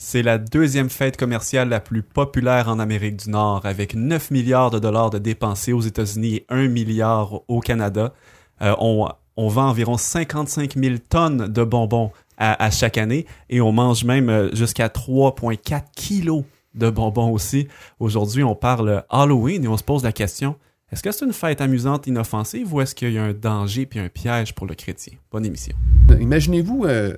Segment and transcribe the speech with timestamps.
[0.00, 4.70] C'est la deuxième fête commerciale la plus populaire en Amérique du Nord, avec 9 milliards
[4.70, 8.14] de dollars de dépensés aux États-Unis et 1 milliard au Canada.
[8.62, 13.72] Euh, on, vend environ 55 000 tonnes de bonbons à, à chaque année et on
[13.72, 16.44] mange même euh, jusqu'à 3,4 kilos
[16.74, 17.66] de bonbons aussi.
[17.98, 20.54] Aujourd'hui, on parle Halloween et on se pose la question,
[20.92, 23.98] est-ce que c'est une fête amusante, inoffensive ou est-ce qu'il y a un danger puis
[23.98, 25.14] un piège pour le chrétien?
[25.32, 25.74] Bonne émission.
[26.20, 27.16] Imaginez-vous euh,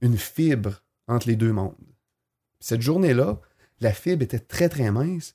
[0.00, 1.91] une fibre entre les deux mondes.
[2.64, 3.38] Cette journée-là,
[3.80, 5.34] la fibre était très très mince,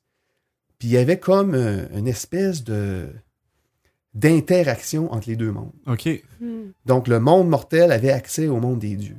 [0.79, 3.09] puis il y avait comme euh, une espèce de
[4.13, 5.71] d'interaction entre les deux mondes.
[5.87, 6.09] OK.
[6.85, 9.17] Donc le monde mortel avait accès au monde des dieux,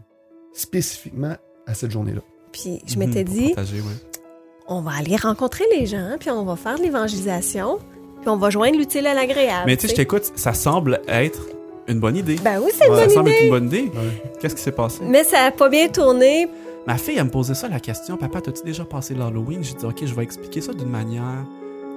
[0.52, 2.22] spécifiquement à cette journée-là.
[2.52, 4.20] Puis je m'étais Mhm, pour dit, partager, ouais.
[4.66, 7.78] on va aller rencontrer les gens, puis on va faire de l'évangélisation,
[8.20, 9.64] puis on va joindre l'utile à l'agréable.
[9.66, 11.46] Mais tu sais, je t'écoute, ça semble être
[11.86, 12.36] une bonne idée.
[12.42, 13.38] Ben oui, c'est une ça bonne semble idée.
[13.38, 13.82] être une bonne idée.
[13.96, 14.22] Ouais.
[14.40, 15.00] Qu'est-ce qui s'est passé?
[15.04, 16.48] Mais ça a pas bien tourné.
[16.88, 19.62] Ma fille, elle me posait ça la question Papa, t'as-tu déjà passé l'Halloween?
[19.62, 21.44] J'ai dit Ok, je vais expliquer ça d'une manière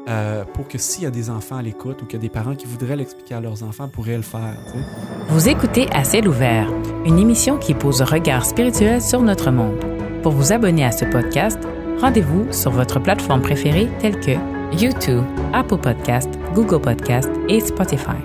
[0.09, 2.29] euh, pour que s'il y a des enfants à l'écoute ou qu'il y a des
[2.29, 4.57] parents qui voudraient l'expliquer à leurs enfants, pourraient le faire.
[5.29, 6.67] Vous écoutez À ciel ouvert,
[7.05, 9.79] une émission qui pose un regard spirituel sur notre monde.
[10.23, 11.59] Pour vous abonner à ce podcast,
[12.01, 14.31] rendez-vous sur votre plateforme préférée telle que
[14.77, 15.23] YouTube,
[15.53, 18.19] Apple Podcast, Google Podcast et Spotify.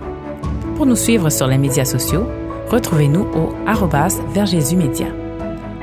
[0.75, 2.27] Pour nous suivre sur les médias sociaux,
[2.71, 5.07] retrouvez-nous au arrobas vers Jésus Média.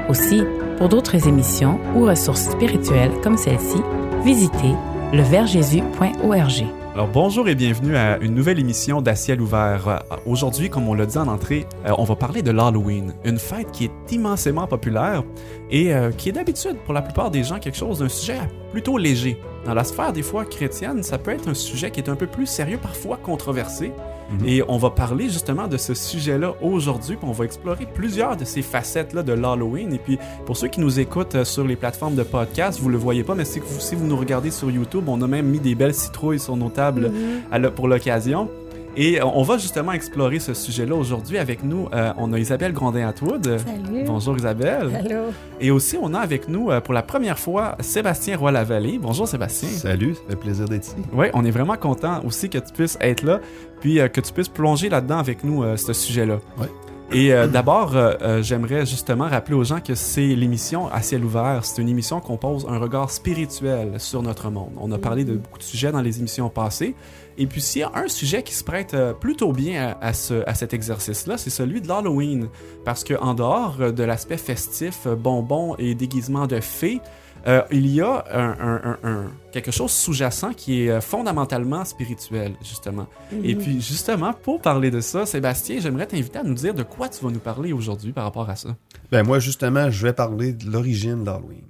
[0.10, 0.44] Aussi,
[0.78, 3.82] pour d'autres émissions ou ressources spirituelles comme celle-ci,
[4.24, 4.76] visitez
[5.14, 6.66] leversjésus.org.
[6.94, 9.88] Alors bonjour et bienvenue à une nouvelle émission d'Aciel ouvert.
[9.88, 13.40] Euh, Aujourd'hui, comme on l'a dit en entrée, euh, on va parler de l'Halloween, une
[13.40, 15.24] fête qui est immensément populaire
[15.72, 18.38] et euh, qui est d'habitude pour la plupart des gens quelque chose d'un sujet
[18.72, 19.40] plutôt léger.
[19.66, 22.28] Dans la sphère des fois chrétienne, ça peut être un sujet qui est un peu
[22.28, 23.92] plus sérieux, parfois controversé.
[24.32, 24.48] Mhm.
[24.48, 28.46] Et on va parler justement de ce sujet-là aujourd'hui, puis on va explorer plusieurs de
[28.46, 29.94] ces facettes-là de l'Halloween.
[29.94, 32.98] Et puis, pour ceux qui nous écoutent euh, sur les plateformes de podcast, vous le
[32.98, 35.60] voyez pas, mais si vous, si vous nous regardez sur YouTube, on a même mis
[35.60, 37.12] des belles citrouilles sur nos tables
[37.52, 38.50] à le- pour l'occasion.
[38.96, 41.88] Et euh, on va justement explorer ce sujet-là aujourd'hui avec nous.
[41.94, 43.58] euh, on a Isabelle Grondin-Atwood.
[43.58, 44.04] Salut.
[44.06, 44.96] Bonjour Isabelle.
[44.96, 45.32] Allô.
[45.60, 49.00] Et aussi, on a avec nous euh, pour la première fois Sébastien Roy-Lavallée.
[49.00, 49.70] Bonjour Sébastien.
[49.70, 50.96] Salut, ça fait plaisir d'être ici.
[51.12, 53.40] Oui, on est vraiment content aussi que tu puisses être là,
[53.82, 56.40] puis euh, que tu puisses plonger là-dedans avec nous, euh, ce sujet-là.
[56.60, 56.68] Ouais.
[57.12, 61.62] Et euh, d'abord, euh, j'aimerais justement rappeler aux gens que c'est l'émission à ciel ouvert.
[61.64, 64.72] C'est une émission qu'on pose un regard spirituel sur notre monde.
[64.80, 66.96] On a parlé de beaucoup de sujets dans les émissions passées.
[67.38, 70.14] Et puis, s'il y a un sujet qui se prête euh, plutôt bien à, à
[70.14, 72.48] ce, à cet exercice-là, c'est celui de l'Halloween.
[72.86, 77.02] Parce que en dehors euh, de l'aspect festif, euh, bonbons et déguisements de fées,
[77.46, 82.54] euh, il y a un, un- un- un- quelque chose sous-jacent qui est fondamentalement spirituel,
[82.62, 83.08] justement.
[83.44, 87.10] Et puis, justement, pour parler de ça, Sébastien, j'aimerais t'inviter à nous dire de quoi
[87.10, 88.70] tu vas nous parler aujourd'hui par rapport à ça.
[89.12, 91.66] Ben moi, justement, je vais parler de l'origine d'Halloween.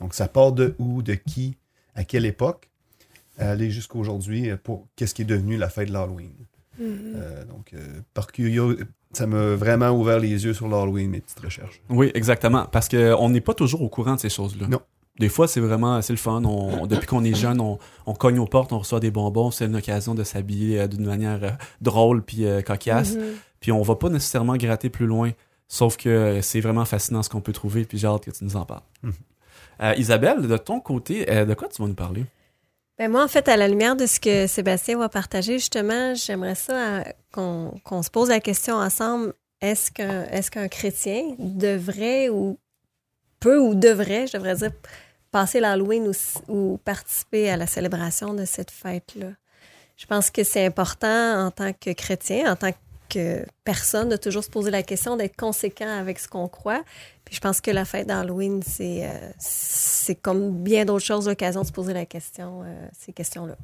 [0.00, 1.58] Donc, ça part de où, de qui,
[1.94, 2.69] à quelle époque,
[3.40, 6.32] à aller jusqu'à aujourd'hui euh, pour qu'est-ce qui est devenu la fête de l'Halloween.
[6.80, 7.78] Euh, donc, euh,
[8.14, 11.82] par curiosité, ça m'a vraiment ouvert les yeux sur l'Halloween, mes petites recherches.
[11.90, 12.66] Oui, exactement.
[12.70, 14.66] Parce qu'on n'est pas toujours au courant de ces choses-là.
[14.68, 14.80] Non.
[15.18, 16.42] Des fois, c'est vraiment, c'est le fun.
[16.44, 19.50] On- depuis qu'on est jeune, on, on cogne aux portes, on reçoit des bonbons.
[19.50, 21.50] C'est une occasion de s'habiller euh, d'une manière euh,
[21.82, 23.16] drôle puis euh, cocasse.
[23.16, 23.22] Mhm.
[23.60, 25.32] Puis on va pas nécessairement gratter plus loin.
[25.68, 27.84] Sauf que euh, c'est vraiment fascinant ce qu'on peut trouver.
[27.84, 28.80] Puis j'ai hâte que tu nous en parles.
[29.02, 29.12] Mhm.
[29.82, 32.24] Euh, Isabelle, de ton côté, euh, de quoi tu vas nous parler?
[33.00, 36.54] Ben moi, en fait, à la lumière de ce que Sébastien va partager, justement, j'aimerais
[36.54, 37.02] ça euh,
[37.32, 39.32] qu'on se pose la question ensemble.
[39.62, 42.58] Est-ce qu'un est qu'un chrétien devrait ou
[43.40, 44.72] peut ou devrait, je devrais dire,
[45.30, 46.12] passer l'Halloween
[46.48, 49.28] ou participer à la célébration de cette fête-là?
[49.96, 52.76] Je pense que c'est important en tant que chrétien, en tant que
[53.64, 56.82] personne, de toujours se poser la question, d'être conséquent avec ce qu'on croit.
[57.24, 61.62] Puis je pense que la fête d'Halloween, c'est euh, c'est comme bien d'autres choses l'occasion
[61.62, 63.56] de se poser la question, euh, ces questions-là.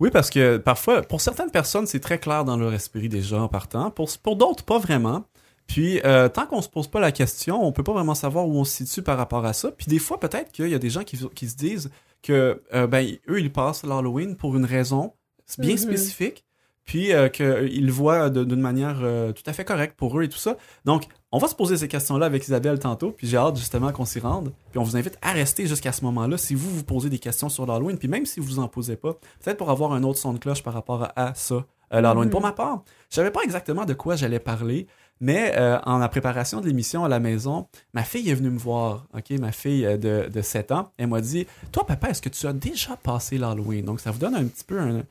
[0.00, 3.48] Oui, parce que parfois, pour certaines personnes, c'est très clair dans leur esprit déjà en
[3.48, 3.90] partant.
[3.90, 5.24] Pour, pour d'autres, pas vraiment.
[5.66, 8.54] Puis, euh, tant qu'on se pose pas la question, on peut pas vraiment savoir où
[8.58, 9.70] on se situe par rapport à ça.
[9.70, 11.90] Puis, des fois, peut-être qu'il y a des gens qui, qui se disent
[12.22, 15.12] que, ben, eux, ils passent l'Halloween pour une raison
[15.58, 15.78] bien Mhm.
[15.78, 16.44] spécifique.
[16.84, 20.24] Puis, euh, qu'ils le voient de- d'une manière euh, tout à fait correcte pour eux
[20.24, 20.56] et tout ça.
[20.84, 23.10] Donc, on va se poser ces questions-là avec Isabelle tantôt.
[23.10, 24.52] Puis, j'ai hâte justement qu'on s'y rende.
[24.70, 27.48] Puis, on vous invite à rester jusqu'à ce moment-là si vous vous posez des questions
[27.48, 27.96] sur l'Halloween.
[27.96, 30.62] Puis, même si vous en posez pas, peut-être pour avoir un autre son de cloche
[30.62, 32.26] par rapport à, ça, euh, l'Halloween.
[32.26, 32.30] Mhm.
[32.30, 34.86] Pour ma part, je savais pas exactement de quoi j'allais parler,
[35.20, 38.58] mais euh, en la préparation de l'émission à la maison, ma fille est venue me
[38.58, 42.20] voir, ok, ma fille euh, de, de 7 ans, elle m'a dit, toi papa, est-ce
[42.20, 43.84] que tu as déjà passé l'Halloween?
[43.84, 45.02] Donc ça vous donne un petit peu un...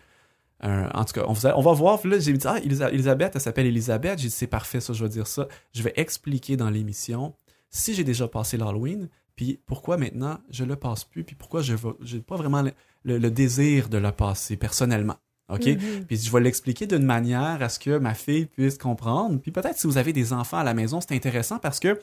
[0.63, 1.99] en tout cas, on, va voir.
[2.07, 4.19] Là, j'ai dit, ah, Elisa- Elisabeth, elle s'appelle Elisabeth.
[4.19, 5.47] J'ai dit, c'est parfait, ça, je vais dire ça.
[5.73, 7.33] Je vais expliquer dans l'émission
[7.69, 11.73] si j'ai déjà passé l'Halloween, puis pourquoi maintenant je le passe plus, puis pourquoi je
[11.73, 12.71] n'ai pas vraiment le,
[13.03, 15.15] le- le désir de le passer personnellement.
[15.49, 15.65] OK?
[15.65, 16.05] Mhm.
[16.07, 19.39] Puis je vais l'expliquer d'une manière à ce que ma fille puisse comprendre.
[19.41, 21.99] Puis peut-être si vous avez des enfants à la maison, c'est intéressant parce que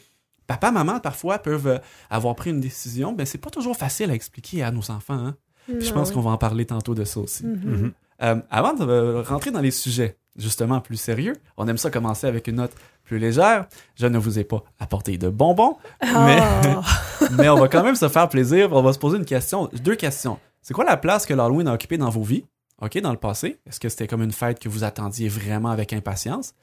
[0.46, 1.80] papa, maman, parfois, peuvent
[2.10, 3.12] avoir pris une décision.
[3.12, 5.14] Ben, c'est pas toujours facile à expliquer à nos enfants.
[5.14, 5.36] hein.
[5.66, 5.94] Puis je Non.
[6.00, 7.46] pense qu'on va en parler tantôt de ça aussi.
[7.46, 7.60] Mhm.
[7.64, 7.92] Mhm.
[8.22, 12.46] Euh, avant de rentrer dans les sujets justement plus sérieux, on aime ça commencer avec
[12.48, 12.72] une note
[13.04, 13.66] plus légère.
[13.96, 16.82] Je ne vous ai pas apporté de bonbons, mais, Ah.
[17.36, 18.72] mais on va quand même se faire plaisir.
[18.72, 20.38] On va se poser une question, deux questions.
[20.62, 22.44] C'est quoi la place que l'Halloween a occupée dans vos vies?
[22.82, 23.58] OK, dans le passé?
[23.66, 26.54] Est-ce que c'était comme une fête que vous attendiez vraiment avec impatience?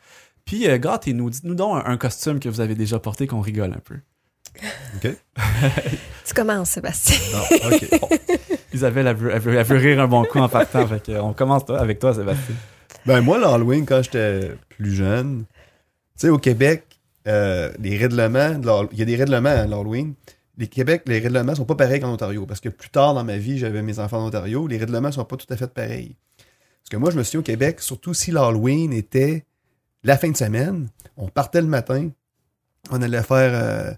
[0.45, 3.73] Puis, euh, gâtez-nous, dites-nous donc un, un costume que vous avez déjà porté qu'on rigole
[3.73, 3.95] un peu.
[4.95, 5.15] OK.
[6.25, 7.17] Tu commences, Sébastien.
[7.33, 7.99] Non, OK.
[8.01, 8.09] Bon.
[8.73, 10.85] Isabelle, elle veut, elle veut- elle veut rire un bon coup en partant.
[10.87, 12.55] fait on commence toi, avec toi, Sébastien.
[13.05, 16.83] Ben, moi, l'Halloween, quand j'étais plus jeune, tu sais, au Québec,
[17.27, 18.59] euh, les règlements,
[18.91, 20.13] il y a des règlements à l'Halloween.
[20.57, 22.45] Les Québec, les règlements sont pas pareils qu'en Ontario.
[22.45, 25.23] Parce que plus tard dans ma vie, j'avais mes enfants en Ontario, les règlements sont
[25.23, 26.15] pas tout à fait pareils.
[26.37, 29.45] Parce que moi, je me souviens au Québec, surtout si l'Halloween était
[30.03, 32.09] la fin de semaine, on partait le matin,
[32.91, 33.91] on allait faire, euh,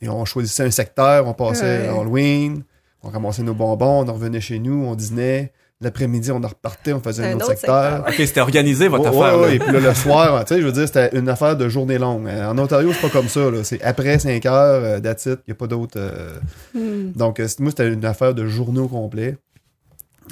[0.00, 1.88] et on choisissait un secteur, on passait Ouais.
[1.88, 2.64] Halloween,
[3.02, 5.52] on ramassait nos bonbons, on revenait chez nous, on dînait.
[5.80, 8.04] L'après-midi, on en repartait, on faisait un, Un autre, autre secteur.
[8.06, 9.20] OK, c'était organisé, votre Ouais, affaire.
[9.20, 9.48] ouais, là.
[9.48, 11.68] ouais, et puis là, le soir, tu sais, je veux dire, c'était une affaire de
[11.68, 12.28] journée longue.
[12.28, 13.40] Euh, En Ontario, c'est pas comme ça.
[13.64, 15.40] C'est après 5 heures, euh, that's it.
[15.48, 15.94] Il n'y a pas d'autre.
[15.98, 16.38] euh,
[16.74, 17.10] Hmm.
[17.16, 19.36] Donc, euh, c'est- moi, c'était une affaire de journaux complet.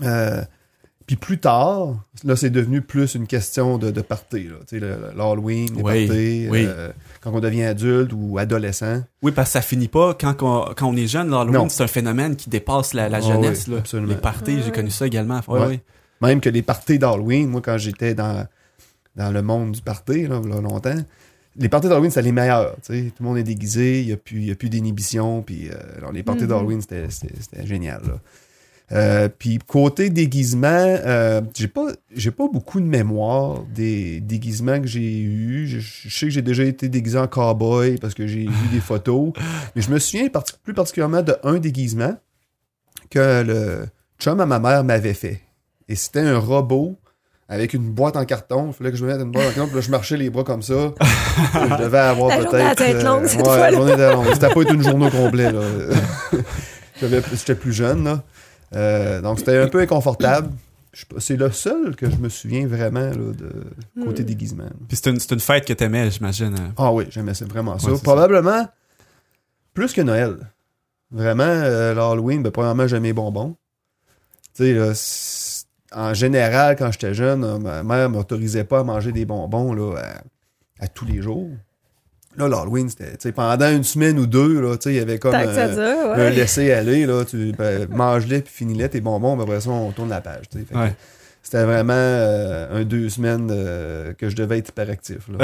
[0.04, 0.42] Euh,
[1.06, 4.48] puis plus tard, là, c'est devenu plus une question de, de party.
[5.16, 6.64] l'Halloween, les Oui, parties, oui.
[6.68, 6.90] euh,
[7.20, 9.02] quand on devient adulte ou adolescent.
[9.22, 10.14] Oui, parce que ça finit pas.
[10.14, 13.20] Quand, on, quand on est jeune, l'Halloween, c'est un phénomène qui dépasse la, la Ah
[13.20, 13.64] jeunesse.
[13.68, 13.78] oui, là.
[13.80, 14.08] absolument.
[14.12, 15.40] Les parties, Ouais, j'ai connu ça également.
[15.48, 15.80] Ouais, ouais.
[16.22, 18.46] Même que les parties d'Halloween, moi, quand j'étais dans,
[19.16, 20.94] dans le monde du party, là, il y a longtemps,
[21.56, 22.32] les parties d'Halloween, c'était les
[22.82, 23.12] sais.
[23.16, 25.42] Tout le monde est déguisé, il n'y a plus, il y a plus d'inhibition.
[25.42, 26.48] Puis, euh, alors, les parties Mhm.
[26.48, 27.08] d'Halloween, c'était,
[27.66, 28.00] génial.
[28.06, 28.20] là.
[28.92, 34.88] Euh, puis côté déguisement, euh, j'ai pas j'ai pas beaucoup de mémoire des déguisements que
[34.88, 35.68] j'ai eus.
[35.68, 38.80] Je, je sais que j'ai déjà été déguisé en cowboy parce que j'ai vu des
[38.80, 39.32] photos,
[39.76, 42.16] mais je me souviens parti- plus particulièrement de un déguisement
[43.10, 43.86] que le
[44.18, 45.40] chum à ma mère m'avait fait.
[45.88, 46.96] Et c'était un robot
[47.48, 48.68] avec une boîte en carton.
[48.68, 50.30] Il fallait que je me mette une boîte en carton, puis là, je marchais les
[50.30, 50.92] bras comme ça.
[51.00, 52.50] je devais avoir La peut-être.
[52.50, 53.70] journée à tête longue, euh, cette ouais, fois-là.
[53.70, 54.26] la journée était longue.
[54.34, 55.48] C'était pas être une journée au complet,
[57.00, 58.22] J'étais plus jeune, là.
[58.74, 60.50] Euh, donc, c'était un peu inconfortable.
[61.18, 63.52] C'est le seul que je me souviens vraiment là, de
[64.04, 64.26] côté Hmm.
[64.26, 64.68] déguisement.
[64.88, 66.54] Puis c'est une, c'est une fête que t'aimais, j'imagine.
[66.58, 66.72] hein.
[66.76, 67.92] Ah oui, j'aimais vraiment ça.
[67.92, 68.66] Ouais, Probablement
[69.72, 70.36] plus que Noël.
[71.12, 73.56] Vraiment, euh, l'Halloween, ben, premièrement, j'aimais les bonbons.
[74.54, 79.24] Tu sais, en général, quand j'étais jeune, euh, ma mère m'autorisait pas à manger des
[79.24, 79.96] bonbons là,
[80.80, 81.50] à, à tous les jours.
[82.36, 86.24] Là, l'Halloween, c'était, pendant une semaine ou deux, là, il y avait comme euh, dure,
[86.24, 90.10] un laisser-aller, là, tu ben, mange-les puis finis-les tes bonbons, ben, après ça, on tourne
[90.10, 90.94] la page, Ouais.
[91.42, 95.20] C'était vraiment euh, un deux semaines euh, que je devais être hyperactif,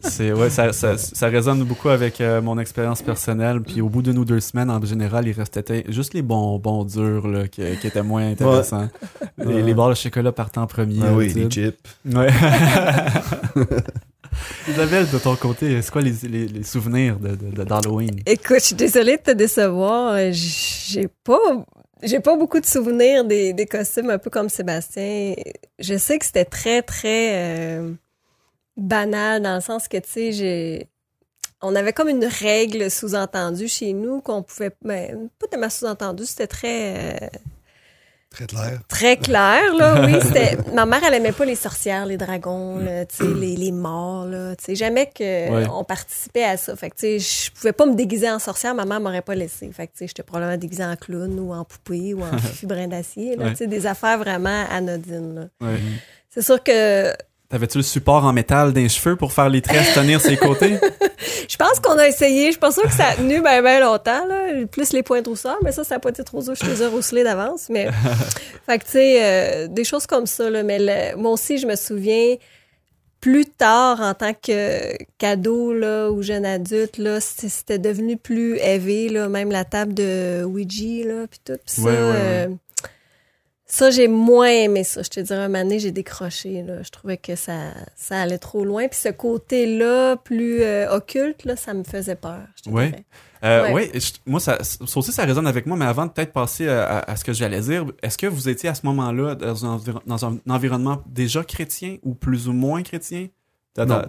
[0.00, 3.60] c'est ouais, ça, ça, ça résonne beaucoup avec euh, mon expérience personnelle.
[3.60, 7.26] Puis au bout d'une ou deux semaines, en général, il restait juste les bonbons durs
[7.26, 8.88] là, qui, qui étaient moins intéressants.
[9.36, 9.62] Les, Ouais.
[9.62, 11.00] les barres de chocolat partant en premier.
[11.04, 11.76] Ah oui, les chips.
[12.06, 12.28] Ouais.
[14.68, 16.12] Isabelle, de ton côté, c'est quoi les,
[16.46, 18.20] les, souvenirs de, de- d'Halloween?
[18.26, 20.14] Écoute, je suis désolée de te décevoir.
[20.14, 21.38] Euh, J'ai pas,
[22.02, 25.34] j'ai pas beaucoup de souvenirs des, costumes, un peu comme Sébastien.
[25.78, 27.92] Je sais que c'était très, très euh,
[28.76, 30.88] banal dans le sens que, tu sais.
[31.60, 34.70] On avait comme une règle sous-entendue chez nous qu'on pouvait.
[34.84, 37.14] Ben, pas tellement sous-entendu, c'était très.
[37.14, 37.26] euh,
[38.30, 38.78] Très clair.
[38.88, 40.14] Très clair, là, oui.
[40.22, 40.58] C'était...
[40.74, 44.54] Ma mère, elle aimait pas les sorcières, les dragons, là, les, les morts, là.
[44.68, 45.66] Jamais que Ouais.
[45.72, 46.76] on participait à ça.
[46.76, 49.34] Fait que, tu sais, je pouvais pas me déguiser en sorcière, ma mère m'aurait pas
[49.34, 49.70] laissé.
[49.72, 52.66] Fait que, tu sais, j'étais probablement déguisée en clown ou en poupée ou en fifi
[52.66, 53.44] brin d'acier, là.
[53.46, 53.50] Ouais.
[53.52, 55.66] Tu sais, des affaires vraiment anodines, là.
[55.66, 55.78] Ouais.
[56.30, 57.12] C'est sûr que
[57.50, 60.76] T'avais-tu le support en métal d'un cheveux pour faire les tresses tenir ses côtés?
[61.48, 62.46] je pense qu'on a essayé.
[62.46, 64.66] Je suis pas sûre que ça a tenu bien, bien longtemps, là.
[64.70, 66.54] Plus les points de rousseur, mais ça, ça n'a pas été trop dur.
[66.54, 67.88] Je les ai rousselés d'avance, mais.
[68.66, 70.62] fait que, tu sais, euh, des choses comme ça, là.
[70.62, 72.34] Mais le- moi aussi, je me souviens,
[73.20, 79.08] plus tard, en tant que cadeau, là, ou jeune adulte, là, c'était devenu plus élevé,
[79.08, 79.30] là.
[79.30, 81.58] Même la table de Ouija, là, puis tout.
[81.64, 82.12] Ça, Ouais, ouais, ouais.
[82.14, 82.48] euh,
[83.70, 85.02] ça, j'ai moins aimé ça.
[85.02, 86.62] Je te dirais, un moment donné, j'ai décroché.
[86.62, 86.82] Là.
[86.82, 87.52] Je trouvais que ça,
[87.96, 88.88] ça allait trop loin.
[88.88, 92.40] Puis ce côté-là, plus euh, occulte, là, ça me faisait peur.
[92.56, 93.04] je te Ouais.
[93.44, 93.72] Euh, Ouais.
[93.72, 96.66] ouais, je- moi, ça, ça aussi, ça résonne avec moi, mais avant de peut-être passer
[96.68, 99.64] à, à- à ce que j'allais dire, est-ce que vous étiez à ce moment-là dans
[99.64, 103.28] un, environ- dans un environnement déjà chrétien ou plus ou moins chrétien?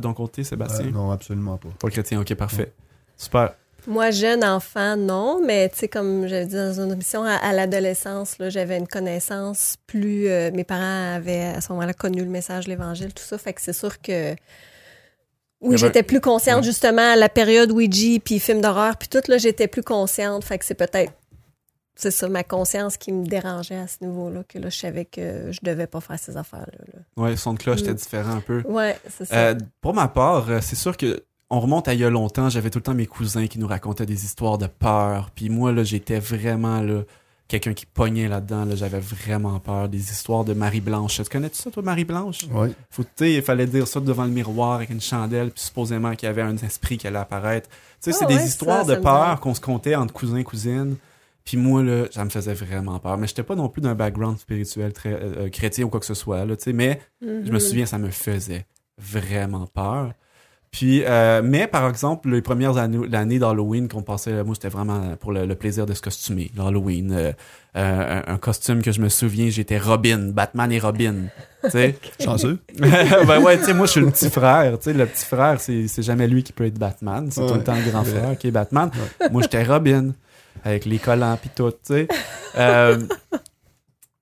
[0.02, 0.88] Ton côté, Sébastien?
[0.88, 1.70] Euh, non, absolument pas.
[1.80, 2.74] Pas chrétien, ok, parfait.
[3.18, 3.54] Super.
[3.88, 7.54] Moi, jeune enfant, non, mais tu sais, comme j'avais dit dans une émission, à, à
[7.54, 10.28] l'adolescence, là, j'avais une connaissance plus.
[10.28, 13.38] euh, mes parents avaient à ce moment-là connu le message de l'Évangile, tout ça.
[13.38, 14.36] Fait que c'est sûr que.
[15.62, 16.64] Oui, avait- j'étais plus consciente Ouais.
[16.64, 20.44] justement à la période Ouija, puis film d'horreur, puis tout, là, j'étais plus consciente.
[20.44, 21.12] Fait que c'est peut-être.
[21.96, 25.52] C'est ça, ma conscience qui me dérangeait à ce niveau-là, que là, je savais que
[25.52, 26.78] je devais pas faire ces affaires-là.
[26.94, 27.00] là.
[27.22, 27.96] Ouais, son de cloche était Mm.
[27.96, 28.62] différent un peu.
[28.66, 29.36] Ouais, c'est ça.
[29.36, 32.50] Euh, pour ma part, euh, c'est sûr que on remonte à il y a longtemps,
[32.50, 35.32] j'avais tout le temps mes cousins qui nous racontaient des histoires de peur.
[35.34, 37.02] Puis moi, là, j'étais vraiment là,
[37.48, 38.66] quelqu'un qui pognait là-dedans.
[38.66, 39.90] Là, j'avais vraiment peur.
[39.90, 41.18] Des histoires de Marie-Blanche.
[41.24, 42.46] Tu connais ça, toi, Marie-Blanche?
[42.52, 42.70] Oui.
[42.92, 46.28] Faut, tu il fallait dire ça devant le miroir avec une chandelle, puis supposément qu'il
[46.28, 47.68] y avait un esprit qui allait apparaître.
[47.70, 50.38] Tu sais, Ah c'est ouais, des histoires ça, de peur qu'on se comptait entre cousins
[50.38, 50.98] et cousines.
[51.46, 53.18] Puis moi, là, ça me faisait vraiment peur.
[53.18, 56.06] Mais j'étais pas non plus d'un background spirituel très euh, euh, chrétien ou quoi que
[56.06, 56.74] ce soit, là, tu sais.
[56.74, 57.60] Mais je me Mhm.
[57.60, 58.68] souviens, ça me faisait
[59.00, 60.14] vraiment peur.
[60.72, 65.16] Puis, euh, mais par exemple, les premières années, l'année d'Halloween qu'on passait, moi, c'était vraiment
[65.20, 66.52] pour le, le plaisir de se costumer.
[66.56, 67.32] L'Halloween, euh,
[67.76, 71.16] euh, un, un costume que je me souviens, j'étais Robin, Batman et Robin.
[71.70, 71.96] Sais?
[72.24, 72.60] Chanceux.
[72.80, 74.78] ben ouais, tu sais, moi, je suis le petit frère.
[74.78, 77.30] Tu sais, le petit frère, c'est c'est jamais lui qui peut être Batman.
[77.32, 78.92] C'est tout le temps le grand frère qui est Batman.
[79.32, 80.14] Moi, j'étais Robin,
[80.64, 82.08] avec les collants pis tout, tu sais.
[82.58, 83.00] Euh,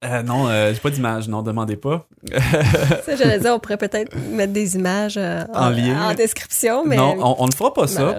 [0.06, 2.08] euh, non, euh, j'ai pas d'image, non, demandez pas.
[3.04, 6.10] Ça, j'allais dire, on pourrait peut-être mettre des images euh, En lien.
[6.10, 6.98] en description, mais.
[6.98, 8.16] Non, on, on ne fera pas ça.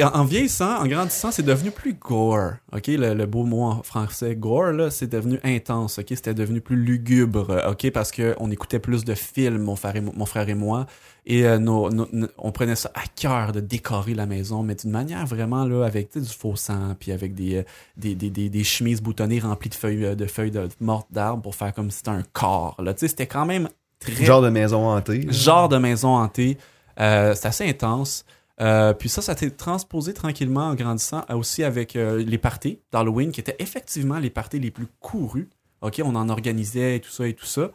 [0.14, 2.54] en vieillissant, en grandissant, c'est devenu plus gore.
[2.72, 5.98] Ok, le, le beau mot en français gore là, c'est devenu intense.
[6.00, 7.62] Ok, c'était devenu plus lugubre.
[7.68, 10.86] Ok, parce que on écoutait plus de films, mon frère et, mon frère et moi,
[11.26, 14.74] et euh, nos- nos- nos- on prenait ça à cœur de décorer la maison, mais
[14.74, 17.62] d'une manière vraiment là, avec du faux sang, puis avec des, euh,
[17.96, 21.42] des, des, des, des chemises boutonnées remplies de feuilles euh, de feuilles de, mortes d'arbres
[21.42, 22.80] pour faire comme si c'était un corps.
[22.96, 25.26] C'était quand même très Genre de maison hantée.
[25.30, 26.56] genre de maison hantée.
[26.98, 28.24] Euh, c'est assez intense.
[28.60, 33.40] Euh, puis ça, ça s'est transposé tranquillement en grandissant aussi avec les parties d'Halloween, qui
[33.40, 35.48] étaient effectivement les parties les plus courues.
[35.80, 37.70] OK, on en organisait et tout ça et tout ça.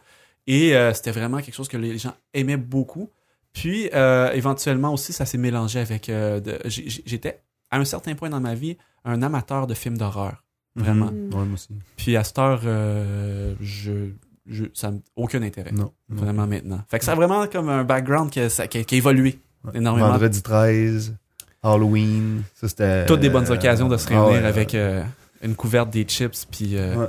[0.46, 3.10] Et euh, c'était vraiment quelque chose que les gens aimaient beaucoup.
[3.56, 6.08] Puis, euh, éventuellement aussi, ça s'est mélangé avec...
[6.10, 10.44] euh, J'étais, à un certain point dans ma vie, un amateur de films d'horreur.
[10.76, 11.06] Vraiment.
[11.06, 11.28] Mhm.
[11.34, 11.68] Ouais, moi aussi.
[11.96, 14.10] Puis à cette heure, euh, je,
[14.44, 15.72] je, ça n'a aucun intérêt.
[15.72, 15.90] Non.
[16.10, 16.16] non.
[16.22, 16.82] Vraiment maintenant.
[16.90, 18.98] Fait que ça a vraiment comme un background qui a, ça- qui a- qui a
[18.98, 19.72] évolué Ouais.
[19.78, 20.10] énormément.
[20.10, 21.16] Vendredi 13,
[21.62, 23.06] Halloween, ça c'était.
[23.06, 25.02] Toutes des bonnes euh, occasions de se réunir ouais, avec euh,
[25.42, 27.08] une couverte des chips puis euh, Ouais.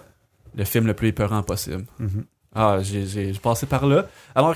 [0.56, 1.86] le film le plus épeurant possible.
[2.00, 2.24] mhm.
[2.56, 4.08] Ah, j'ai passé par là.
[4.34, 4.56] Alors,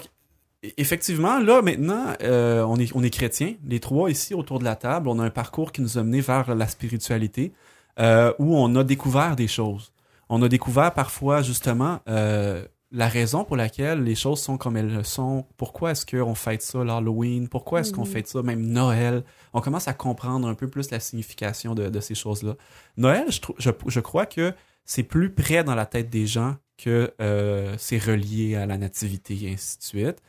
[0.78, 3.56] effectivement, là, maintenant, euh, on, est, on est chrétiens.
[3.66, 6.22] Les trois ici autour de la table, on a un parcours qui nous a menés
[6.22, 7.52] vers la spiritualité
[8.00, 9.92] euh, où on a découvert des choses.
[10.30, 12.64] On a découvert parfois, justement, euh,
[12.94, 15.46] la raison pour laquelle les choses sont comme elles sont.
[15.58, 17.48] Pourquoi est-ce qu'on fête ça, l'Halloween?
[17.48, 18.12] Pourquoi est-ce qu'on Mhm.
[18.12, 19.24] fête ça, même Noël?
[19.54, 22.56] On commence à comprendre un peu plus la signification de, de ces choses-là.
[22.98, 24.54] Noël, je, je, je crois que
[24.86, 29.38] c'est plus près dans la tête des gens que euh, c'est relié à la nativité
[29.42, 30.22] et ainsi de suite.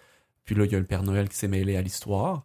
[0.44, 2.44] Puis là, il y a le Père Noël qui s'est mêlé à l'histoire.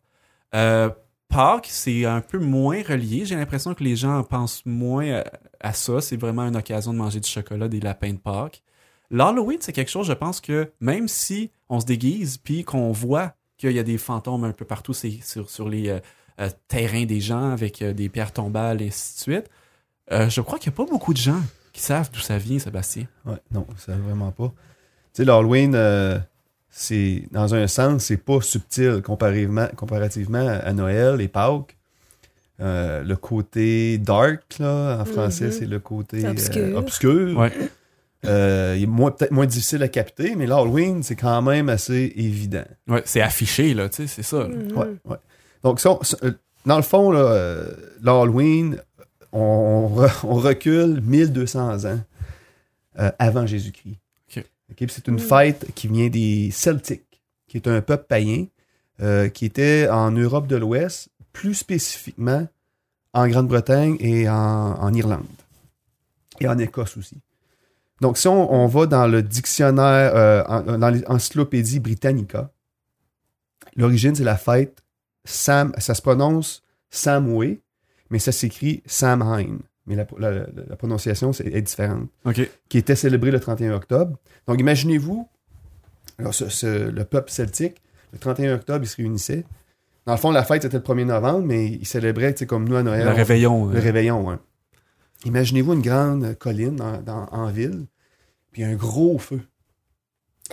[0.55, 0.89] Euh,
[1.29, 3.25] Pâques, c'est un peu moins relié.
[3.25, 5.23] J'ai l'impression que les gens pensent moins à,
[5.59, 5.99] à ça.
[5.99, 8.63] C'est vraiment une occasion de manger du chocolat, des lapins de Pâques.
[9.09, 13.33] L'Halloween, c'est quelque chose, je pense que même si on se déguise puis qu'on voit
[13.57, 15.99] qu'il y a des fantômes un peu partout sur, sur les euh,
[16.39, 19.49] euh, terrains des gens avec euh, des pierres tombales et ainsi de suite,
[20.11, 21.41] euh, je crois qu'il n'y a pas beaucoup de gens
[21.73, 23.05] qui savent d'où ça vient, Sébastien.
[23.25, 24.49] Ouais, non, ça vraiment pas.
[24.49, 24.53] Tu
[25.13, 26.19] sais, l'Halloween, euh,
[26.69, 31.75] c'est dans un sens, c'est pas subtil comparativement, comparativement à Noël et Pâques.
[32.59, 35.51] Euh, le côté dark, là, en français, Mhm.
[35.51, 37.37] c'est le côté euh, obscur.
[37.37, 37.51] Ouais.
[38.25, 42.11] Euh, il est moins- peut-être moins difficile à capter, mais l'Halloween, c'est quand même assez
[42.15, 42.65] évident.
[42.87, 44.47] Ouais, c'est affiché, là, tu sais, c'est ça.
[44.47, 44.75] Mhm.
[44.75, 45.17] Ouais, ouais.
[45.63, 45.99] Donc, on-
[46.65, 47.71] dans le fond, là, euh,
[48.01, 48.77] l'Halloween,
[49.31, 51.99] on, on re- on recule 1200 ans
[52.99, 53.99] euh, avant Jésus-Christ.
[54.77, 55.19] C'est une Mm.
[55.19, 58.45] fête qui vient des Celtiques, qui est un peuple païen
[59.01, 62.47] euh, qui était en Europe de l'Ouest, plus spécifiquement
[63.13, 65.25] en Grande-Bretagne et en, en Irlande.
[66.39, 67.17] Et en Écosse aussi.
[68.01, 72.51] Donc, si on, on va dans le dictionnaire, euh, en- dans l'encyclopédie Britannica,
[73.75, 74.83] l'origine, c'est la fête
[75.25, 77.55] Sam, ça se prononce Samhain,
[78.09, 79.57] mais ça s'écrit Samhain.
[79.87, 82.07] Mais la, la- la- la prononciation est différente.
[82.25, 82.41] OK.
[82.69, 84.17] Qui était célébrée le 31 octobre.
[84.45, 85.27] Donc, imaginez-vous,
[86.19, 87.81] alors, ce- ce- le peuple celtique,
[88.13, 89.45] le 31 octobre, il se réunissait.
[90.05, 92.67] Dans le fond, la fête, c'était le 1er novembre, mais ils célébraient, tu sais, comme
[92.67, 93.05] nous à Noël.
[93.05, 93.65] Le on- réveillon.
[93.67, 94.39] le euh, réveillon, hein.
[95.25, 97.85] Imaginez-vous une grande colline dans- dans- en ville,
[98.51, 99.41] puis un gros feu.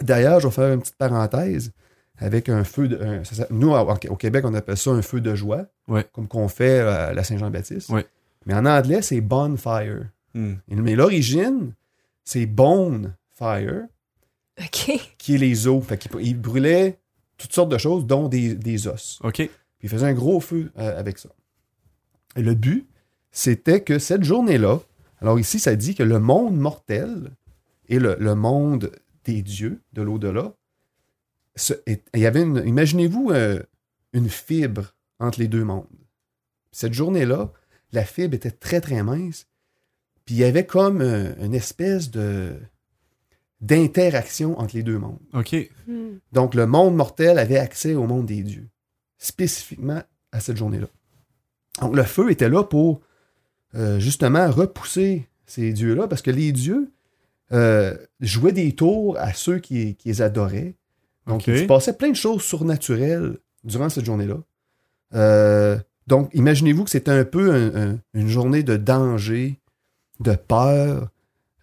[0.02, 1.72] D'ailleurs, je vais faire une petite parenthèse.
[2.18, 2.96] avec un feu de.
[3.02, 3.74] un- ça- ça- nous, au,
[4.08, 6.06] au Québec, on appelle ça un feu de joie, Ouais.
[6.12, 7.88] comme qu'on fait à la Saint-Jean-Baptiste.
[7.90, 8.06] Ouais.
[8.46, 10.08] Mais en anglais, c'est bonfire.
[10.34, 10.54] Hmm.
[10.68, 11.72] Mais l'origine,
[12.24, 13.86] c'est bone fire,
[14.60, 15.14] OK.
[15.18, 15.84] qui est les os.
[15.84, 16.98] Fait qu'il il brûlait
[17.38, 19.20] toutes sortes de choses, dont des, des os.
[19.22, 19.36] OK.
[19.36, 19.50] Puis
[19.82, 21.30] il faisait un gros feu euh, avec ça.
[22.36, 22.88] Et le but,
[23.30, 24.80] c'était que cette journée-là,
[25.20, 27.30] alors ici, ça dit que le monde mortel
[27.88, 28.92] et le, le monde
[29.24, 30.54] des dieux de l'au-delà,
[31.86, 33.62] il y avait une, imaginez-vous euh,
[34.12, 35.86] une fibre entre les deux mondes.
[36.72, 37.52] Cette journée-là,
[37.94, 39.46] la fibre était très très mince,
[40.24, 42.54] puis il y avait comme euh, une espèce de
[43.60, 45.20] d'interaction entre les deux mondes.
[45.32, 45.56] OK.
[45.86, 46.18] Hmm.
[46.32, 48.68] Donc, le monde mortel avait accès au monde des dieux,
[49.16, 50.88] spécifiquement à cette journée-là.
[51.80, 53.00] Donc, le feu était là pour
[53.74, 56.92] euh, justement repousser ces dieux-là, parce que les dieux
[57.52, 60.74] euh, jouaient des tours à ceux qui, qui les adoraient.
[61.26, 64.42] Donc, il se passait plein de choses surnaturelles durant cette journée-là.
[65.14, 69.58] Euh, donc, imaginez-vous que c'était un peu un- un- une journée de danger,
[70.20, 71.08] de peur.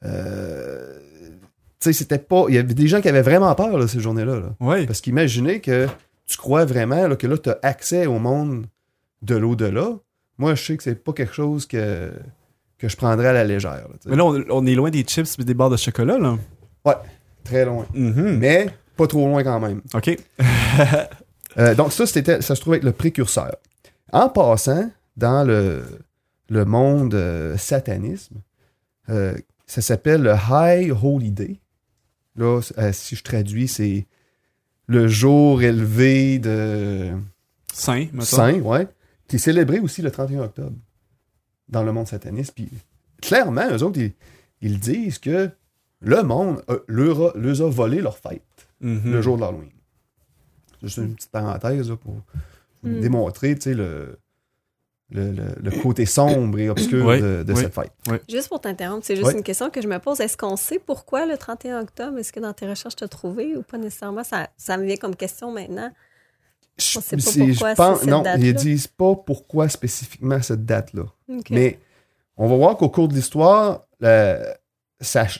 [0.04, 0.98] Euh,
[1.80, 2.46] tu sais, c'était pas.
[2.50, 4.40] Il y avait des gens qui avaient vraiment peur, là, cette journée-là.
[4.40, 4.56] là.
[4.60, 4.86] Ouais.
[4.86, 5.88] Parce qu'imaginez que
[6.28, 8.66] tu crois vraiment là, que là, tu as accès au monde
[9.22, 9.90] de l'au-delà.
[10.38, 12.12] Moi, je sais que c'est pas quelque chose que,
[12.80, 13.72] que je prendrais à la légère.
[13.90, 13.96] là.
[14.08, 16.38] Mais là, on, on est loin des chips et des barres de chocolat, là.
[17.44, 17.86] Très loin.
[17.94, 18.38] Mhm.
[18.38, 18.68] Mais
[18.98, 19.82] pas trop loin quand même.
[19.94, 20.18] OK.
[21.58, 23.58] Euh, donc, ça, c'était, ça se trouve être le précurseur.
[24.12, 25.84] En passant, dans le,
[26.50, 28.42] le monde euh, satanisme,
[29.10, 31.60] euh, ça s'appelle le High Holy Day.
[32.36, 34.06] Là, euh, si je traduis, c'est
[34.88, 37.12] le jour élevé de
[37.74, 38.08] Saint.
[38.22, 38.88] Saint, ouais,
[39.28, 40.76] qui est célébré aussi le 31 octobre
[41.70, 42.54] dans le monde sataniste.
[42.56, 42.70] Puis
[43.22, 44.14] clairement, eux autres, ils,
[44.62, 45.50] ils disent que
[46.02, 48.42] le monde leur, a, leur a volé leur fête
[48.84, 49.12] Mhm.
[49.12, 49.70] le jour de l'Halloween.
[50.72, 52.16] C'est Juste une petite parenthèse là, pour
[52.84, 53.00] Mm.
[53.00, 54.18] démontrer le,
[55.12, 57.92] le, le- le côté sombre et obscur de, cette fête.
[58.30, 60.20] Juste pour t'interrompre, c'est juste une question que je me pose.
[60.22, 62.18] Est-ce qu'on sait pourquoi le 31 octobre?
[62.18, 64.24] Est-ce que dans tes recherches, tu as trouvé ou pas nécessairement?
[64.24, 65.92] Ça, ça me vient comme question maintenant.
[66.78, 68.46] Je, On sait pas c'est- pourquoi je pense- cette non, date-là.
[68.48, 71.04] ils disent pas pourquoi spécifiquement cette date-là.
[71.50, 71.78] Mais
[72.38, 73.86] on va voir qu'au cours de l'histoire,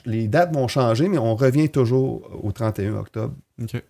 [0.06, 3.34] les dates vont changer, mais on revient toujours au 31 octobre.
[3.62, 3.82] OK.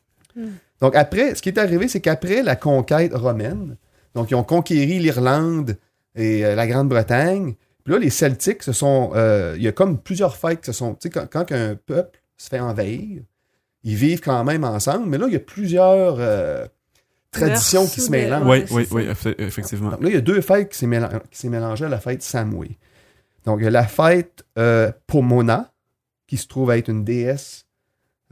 [0.82, 3.78] Donc après, ce qui est arrivé, c'est qu'après la conquête romaine,
[4.16, 5.78] donc ils ont conquéri l'Irlande
[6.16, 7.54] et euh, la Grande-Bretagne.
[7.84, 9.12] Puis là, les Celtiques se sont.
[9.16, 10.94] euh, il y a comme plusieurs fêtes qui se sont.
[10.96, 13.22] Tu sais, quand, quand un peuple se fait envahir,
[13.84, 16.66] ils vivent quand même ensemble, mais là, il y a plusieurs euh,
[17.32, 18.48] traditions qui se mélangent.
[18.72, 19.90] Oui, oui, oui, eff- effectivement.
[19.92, 22.66] Donc là, il y a deux fêtes qui s'est mélangées à la fête Samhain.
[23.46, 25.72] Donc, il y a la fête euh, Pomona,
[26.28, 27.66] qui se trouve être une déesse,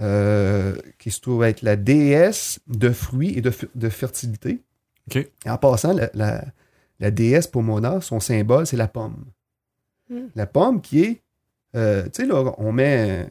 [0.02, 4.60] euh, qui se trouve être la déesse de fruits et de, fertilité.
[5.10, 5.18] OK.
[5.18, 6.46] Et en passant, la, la-
[7.00, 9.26] la déesse Pomona, son symbole, c'est la pomme.
[10.10, 10.20] Mm.
[10.36, 11.22] La pomme qui est,
[11.76, 13.28] euh, tu sais, là, on met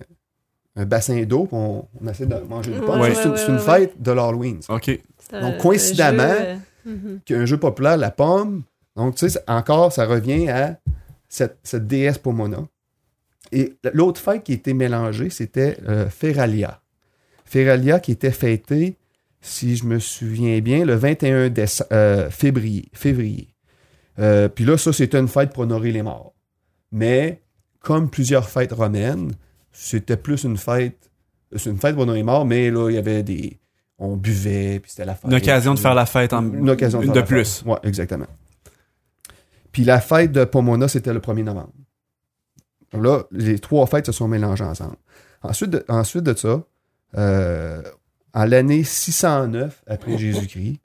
[0.76, 3.00] un, un bassin d'eau, puis on, on essaie de manger une pomme.
[3.00, 4.60] Ouais, c'est une, ouais, c'est une ouais, fête de l'Halloween.
[4.68, 4.90] OK.
[5.32, 7.20] Donc, coïncidemment, jeu, euh, mhm.
[7.24, 8.62] qu'il y a un jeu populaire, la pomme.
[8.96, 10.78] Donc, tu sais, encore, ça revient à
[11.28, 12.66] cette, cette déesse Pomona.
[13.52, 16.80] Et l'autre fête qui était mélangée, c'était euh, Feralia.
[17.44, 18.96] Feralia qui était fêtée,
[19.40, 22.88] si je me souviens bien, le 21 déce- euh, février.
[22.92, 23.48] février.
[24.18, 26.34] Euh, Puis là, ça, c'était une fête pour honorer les morts.
[26.92, 27.40] Mais,
[27.80, 29.32] comme plusieurs fêtes romaines,
[29.72, 31.10] c'était plus une fête.
[31.56, 33.58] C'est une fête pour honorer les morts, mais là, il y avait des.
[33.98, 35.30] On buvait, puis c'était la fête.
[35.30, 37.62] Une occasion de faire la fête en Une occasion de, de plus.
[37.66, 38.26] Ouais, exactement.
[39.72, 41.72] Puis la fête de Pomona, c'était le 1er novembre.
[42.92, 44.96] Là, les trois fêtes se sont mélangées ensemble.
[45.42, 46.60] Ensuite de, ensuite de ça,
[47.16, 47.82] euh,
[48.34, 50.80] en l'année 609 après Jésus-Christ,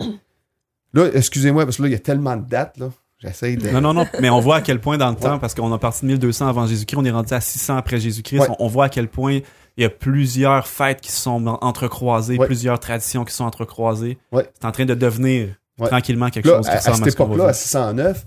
[0.93, 2.89] là, excusez-moi, parce que là, il y a tellement de dates, là.
[3.19, 3.69] J'essaie de.
[3.69, 5.77] Non, non, non, mais on voit à quel point dans le temps, parce qu'on a
[5.79, 8.47] parti de 1200 avant Jésus-Christ, on est rendu à 600 après Jésus-Christ, Ouais.
[8.59, 9.39] on, on voit à quel point
[9.77, 12.45] il y a plusieurs fêtes qui se sont entrecroisées, Ouais.
[12.45, 14.17] plusieurs traditions qui sont entrecroisées.
[14.33, 17.15] C'est en train de devenir tranquillement quelque Là, chose qui à, ressemble cette à ce
[17.15, 17.55] qu'on époque-là, à vivre.
[17.57, 18.25] 609,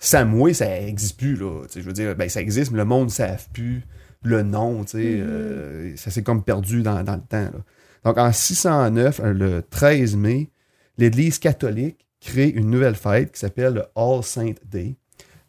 [0.00, 1.36] Samoué, ça n'existe plus.
[1.36, 1.62] Là.
[1.74, 3.82] Je veux dire, ben, ça existe, mais le monde ne savent plus
[4.22, 4.84] le nom.
[4.84, 5.20] tu sais, Mhm.
[5.26, 7.44] euh, ça s'est comme perdu dans, dans le temps.
[7.44, 7.64] là.
[8.04, 10.50] Donc, en 609, euh, le 13 mai,
[10.98, 14.94] l'Église catholique crée une nouvelle fête qui s'appelle le All Saint Day,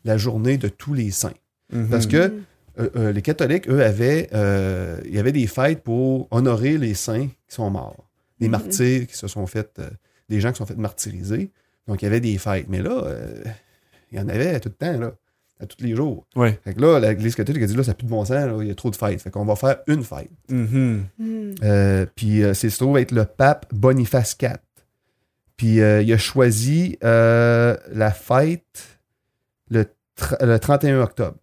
[0.03, 1.33] la journée de tous les saints.
[1.73, 1.87] Mhm.
[1.89, 2.33] Parce que
[2.77, 6.93] euh, euh, les catholiques, eux, avaient, euh, il y avait des fêtes pour honorer les
[6.93, 8.09] saints qui sont morts.
[8.39, 8.51] Des Mhm.
[8.51, 9.79] martyrs qui se sont fait,
[10.29, 11.51] des gens qui sont fait martyriser.
[11.87, 12.65] Donc, il y avait des fêtes.
[12.67, 13.03] Mais là,
[14.11, 15.11] il y en avait tout le temps, là.
[15.59, 16.25] à tous les jours.
[16.35, 16.59] Ouais.
[16.63, 18.57] Fait que là, l'Église catholique a dit là, ça n'a plus de bon sens, là,
[18.61, 19.21] il y a trop de fêtes.
[19.21, 20.29] Fait qu'on va faire une fête.
[20.49, 21.05] Mhm.
[21.17, 21.51] Hmm.
[21.63, 24.57] Euh, puis euh, c'est se trouve être le pape Boniface IV.
[25.57, 28.99] Puis euh, il a choisi euh, la fête
[29.69, 29.85] le,
[30.41, 31.37] le 31 octobre.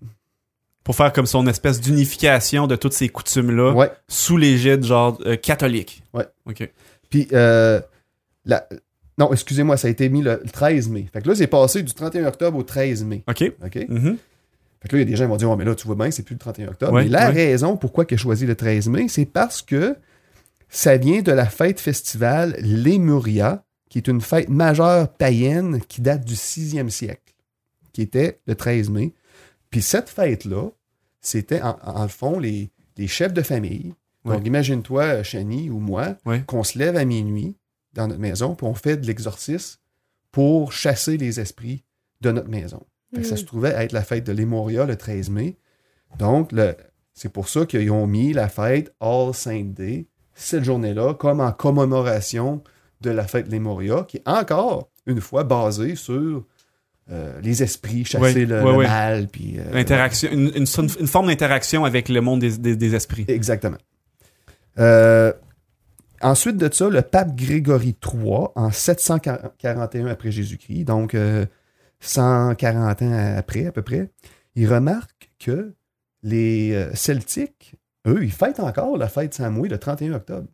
[0.85, 3.91] Pour faire comme son espèce d'unification de toutes ces coutumes-là Ouais.
[4.09, 6.03] sous l'égide genre euh, catholique.
[6.13, 6.27] Ouais.
[6.47, 6.69] OK.
[7.09, 7.81] Puis euh,
[8.45, 8.69] la-
[9.19, 11.07] non, excusez-moi, ça a été mis le, le 13 mai.
[11.13, 13.23] Fait que là, c'est passé du 31 octobre au 13 mai.
[13.29, 13.53] OK.
[13.65, 13.77] OK?
[13.89, 14.17] Mhm.
[14.81, 15.87] Fait que là, il y a des gens qui vont dire, oh, mais là, tu
[15.87, 16.93] vois bien, c'est plus le 31 octobre.
[16.93, 17.35] Ouais, mais la ouais.
[17.35, 19.97] raison pourquoi a choisi le 13 mai, c'est parce que
[20.69, 26.25] ça vient de la fête festivale Lemuria, qui est une fête majeure païenne qui date
[26.25, 27.35] du 6e siècle,
[27.93, 29.13] qui était le 13 mai.
[29.71, 30.71] Puis cette fête-là,
[31.21, 33.95] c'était en, en le fond les, les chefs de famille.
[34.25, 34.47] Donc Ouais.
[34.47, 37.55] imagine-toi, Chani ou moi, qu'on se lève à minuit
[37.95, 39.79] dans notre maison, puis on fait de l'exorcisme
[40.31, 41.85] pour chasser les esprits
[42.21, 42.85] de notre maison.
[43.23, 43.37] Ça Mm.
[43.37, 45.57] se trouvait être la fête de l'Emoria le 13 mai.
[46.19, 46.51] Donc,
[47.13, 51.53] c'est pour ça qu'ils ont mis la fête All Saint Day, cette journée-là, comme en
[51.53, 52.63] commémoration
[53.03, 56.45] de la fête de l'Emoria, qui est encore, une fois, basée sur
[57.11, 58.87] euh, les esprits, chasser le, ouais.
[58.87, 59.27] mal.
[59.29, 60.67] Puis, euh, Interaction, une, une,
[61.01, 63.25] une forme d'interaction avec le monde des, des- des esprits.
[63.29, 63.77] Exactement.
[64.79, 65.33] Euh,
[66.23, 71.47] ensuite de ça, le pape Grégory III, en 741 après Jésus-Christ, donc euh,
[72.01, 74.11] 140 ans après à peu près,
[74.55, 75.75] il remarque que
[76.23, 77.75] les euh, Celtiques,
[78.07, 80.49] eux, ils fêtent encore la fête Samoué le 31 octobre.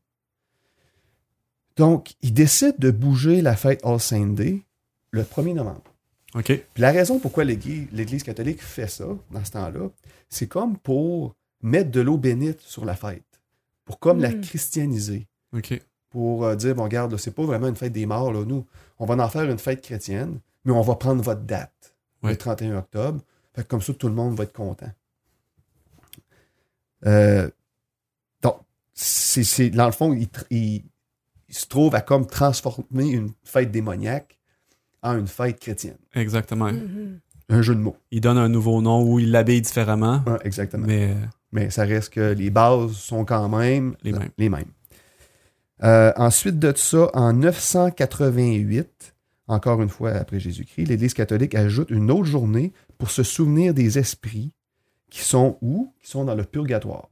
[1.76, 4.62] Donc, ils décident de bouger la fête All Saint Day
[5.10, 5.82] le 1er novembre.
[6.34, 6.44] OK.
[6.46, 9.88] Puis la raison pourquoi l'Église catholique fait ça dans ce temps-là,
[10.28, 13.24] c'est comme pour mettre de l'eau bénite sur la fête,
[13.84, 14.40] pour comme la Mm.
[14.42, 15.26] christianiser,
[16.10, 18.64] Pour euh, dire, bon, regarde, là, c'est pas vraiment une fête des morts, là, nous,
[18.98, 22.30] on va en faire une fête chrétienne, mais on va prendre votre date, Ouais.
[22.30, 23.20] le 31 octobre,
[23.54, 24.90] fait que comme ça, tout le monde va être content.
[27.06, 27.48] Euh,
[28.42, 28.56] donc,
[28.94, 30.84] c'est, c'est- dans le fond, il, tr- il-
[31.48, 34.38] il se trouve à comme transformer une fête démoniaque
[35.02, 35.96] en une fête chrétienne.
[36.14, 36.72] Exactement.
[36.72, 37.20] Mhm.
[37.50, 37.96] Un jeu de mots.
[38.10, 40.22] Il donne un nouveau nom ou il l'habille différemment.
[40.26, 40.86] Ouais, exactement.
[40.86, 41.14] Mais,
[41.52, 44.28] Mais ça reste que les bases sont quand même Les mêmes.
[44.36, 44.66] Les mêmes.
[45.84, 49.14] Euh, ensuite de ça, en 988,
[49.46, 53.98] encore une fois après Jésus-Christ, l'Église catholique ajoute une autre journée pour se souvenir des
[53.98, 54.52] esprits
[55.10, 55.92] qui sont où?
[56.02, 57.08] Qui sont dans le purgatoire.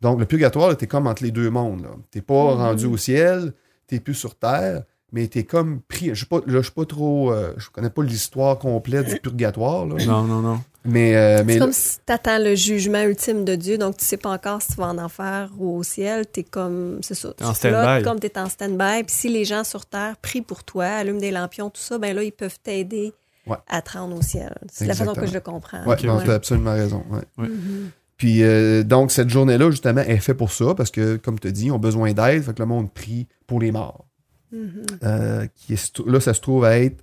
[0.00, 1.86] Donc, le purgatoire, tu es comme entre les deux mondes.
[2.10, 2.60] Tu n'es pas Mhm.
[2.60, 3.52] rendu au ciel,
[3.86, 6.06] tu plus sur terre, mais tu es comme pris.
[6.06, 7.30] Je ne suis pas, là, je suis pas trop.
[7.32, 9.86] euh, je connais pas l'histoire complète du purgatoire.
[9.86, 10.04] là.
[10.04, 10.60] non, non, non.
[10.84, 14.04] Mais, euh, mais C'est comme si tu attends le jugement ultime de Dieu, donc tu
[14.04, 16.26] sais pas encore si tu vas en enfer ou au ciel.
[16.26, 17.32] T'es comme, c'est ça.
[17.36, 18.02] T'es en tu flottes stand-by.
[18.02, 19.04] Comme t'es en stand-by.
[19.04, 22.14] Puis si les gens sur Terre prient pour toi, allument des lampions, tout ça, ben
[22.16, 23.12] là, ils peuvent t'aider
[23.46, 23.56] Ouais.
[23.68, 24.54] à te rendre au ciel.
[24.70, 25.84] C'est la façon que je le comprends.
[25.84, 25.96] Ouais.
[25.96, 27.04] tu as absolument raison.
[27.10, 27.48] ouais.
[27.48, 27.90] Mhm.
[28.16, 31.50] Puis euh, donc, cette journée-là, justement, est faite pour ça, parce que, comme tu as
[31.50, 34.06] dit, ils ont besoin d'aide, fait que le monde prie pour les morts.
[34.52, 34.82] Mhm.
[35.02, 37.02] Euh, qui est, là, ça se trouve à être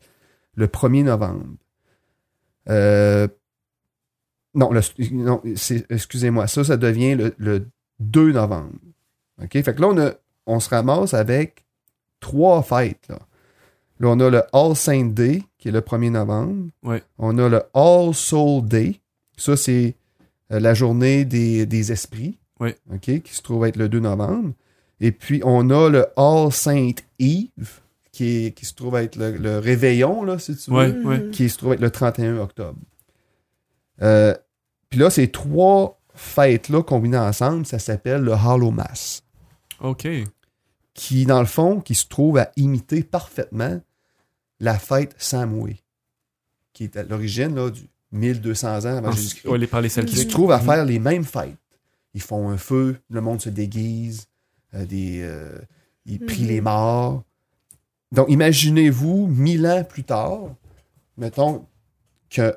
[0.56, 1.44] le 1er novembre.
[2.70, 3.28] Euh,
[4.60, 5.42] non, le- non
[5.90, 7.68] excusez-moi, ça, ça devient le, le
[8.00, 8.74] 2 novembre.
[9.42, 9.52] OK?
[9.54, 10.14] Fait que là, on, a-
[10.46, 11.66] on se ramasse avec
[12.20, 13.08] trois fêtes.
[13.10, 13.20] Là.
[14.00, 16.70] Là, on a le All Saint Day, qui est le 1er novembre.
[16.84, 17.04] Ouais.
[17.18, 19.00] On a le All Soul Day.
[19.38, 19.96] Ça, c'est
[20.52, 22.38] euh, la journée des, des esprits.
[22.60, 22.76] Ouais.
[22.94, 23.22] OK?
[23.22, 24.54] Qui se trouve être le 2 novembre.
[25.02, 27.80] Et puis, on a le All Saint Eve,
[28.12, 31.30] qui, est- qui se trouve être le, le réveillon, là, si tu veux Ouais, ouais.
[31.32, 32.80] qui se trouve être le 31 octobre.
[34.02, 34.34] Euh,
[34.90, 39.24] Puis là, ces trois fêtes-là combinées ensemble, ça s'appelle le Hollow Mass,
[39.82, 40.08] OK.
[40.94, 43.80] qui, dans le fond, qui se trouve à imiter parfaitement
[44.60, 45.74] la fête Samhain,
[46.74, 49.90] qui est à l'origine là, du 1200 ans avant En- Jésus-Christ, ouais, les par les
[49.90, 50.66] qui se trouve à Mhm.
[50.66, 51.56] faire les mêmes fêtes.
[52.16, 54.26] Ils font un feu, le monde se déguise,
[54.74, 55.58] euh, des, euh,
[56.06, 56.48] ils prient Mhm.
[56.50, 57.24] les morts.
[58.12, 60.56] Donc, imaginez-vous, mille ans plus tard,
[61.18, 61.66] mettons
[62.30, 62.54] qu'un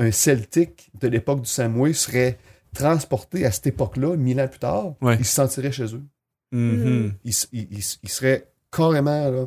[0.00, 2.38] un Celtique de l'époque du Samoué serait
[2.74, 5.16] transporté à cette époque-là, mille ans plus tard, Ouais.
[5.18, 6.02] ils se sentiraient chez eux.
[6.52, 7.12] Mhm.
[7.24, 9.46] Ils, s- ils- ils- ils seraient carrément là,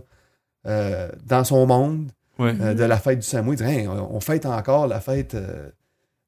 [0.67, 2.53] euh, dans son monde Ouais.
[2.61, 5.69] euh, de la fête du Hey, on fête encore la fête euh,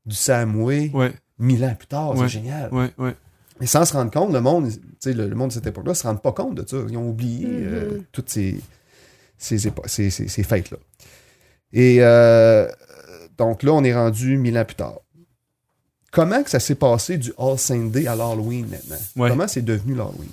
[0.05, 2.19] du Samoué Ouais, mille ans plus tard, Ouais.
[2.21, 2.73] c'est génial.
[2.73, 3.15] ouais, ouais.
[3.61, 5.93] Et sans se rendre compte, le monde, tu sais, le, le monde de cette époque-là
[5.93, 6.77] se rend pas compte de ça.
[6.89, 8.03] Ils ont oublié euh, Mhm.
[8.11, 8.59] toutes ces,
[9.38, 10.77] ces, ces- ces- ces fêtes-là.
[11.73, 12.67] Et euh,
[13.38, 15.00] donc là, on est rendu mille ans plus tard.
[16.12, 18.95] Comment que ça s'est passé du All Saint Day à l'Halloween maintenant?
[19.17, 19.30] Ouais.
[19.30, 20.30] Comment c'est devenu l'Halloween?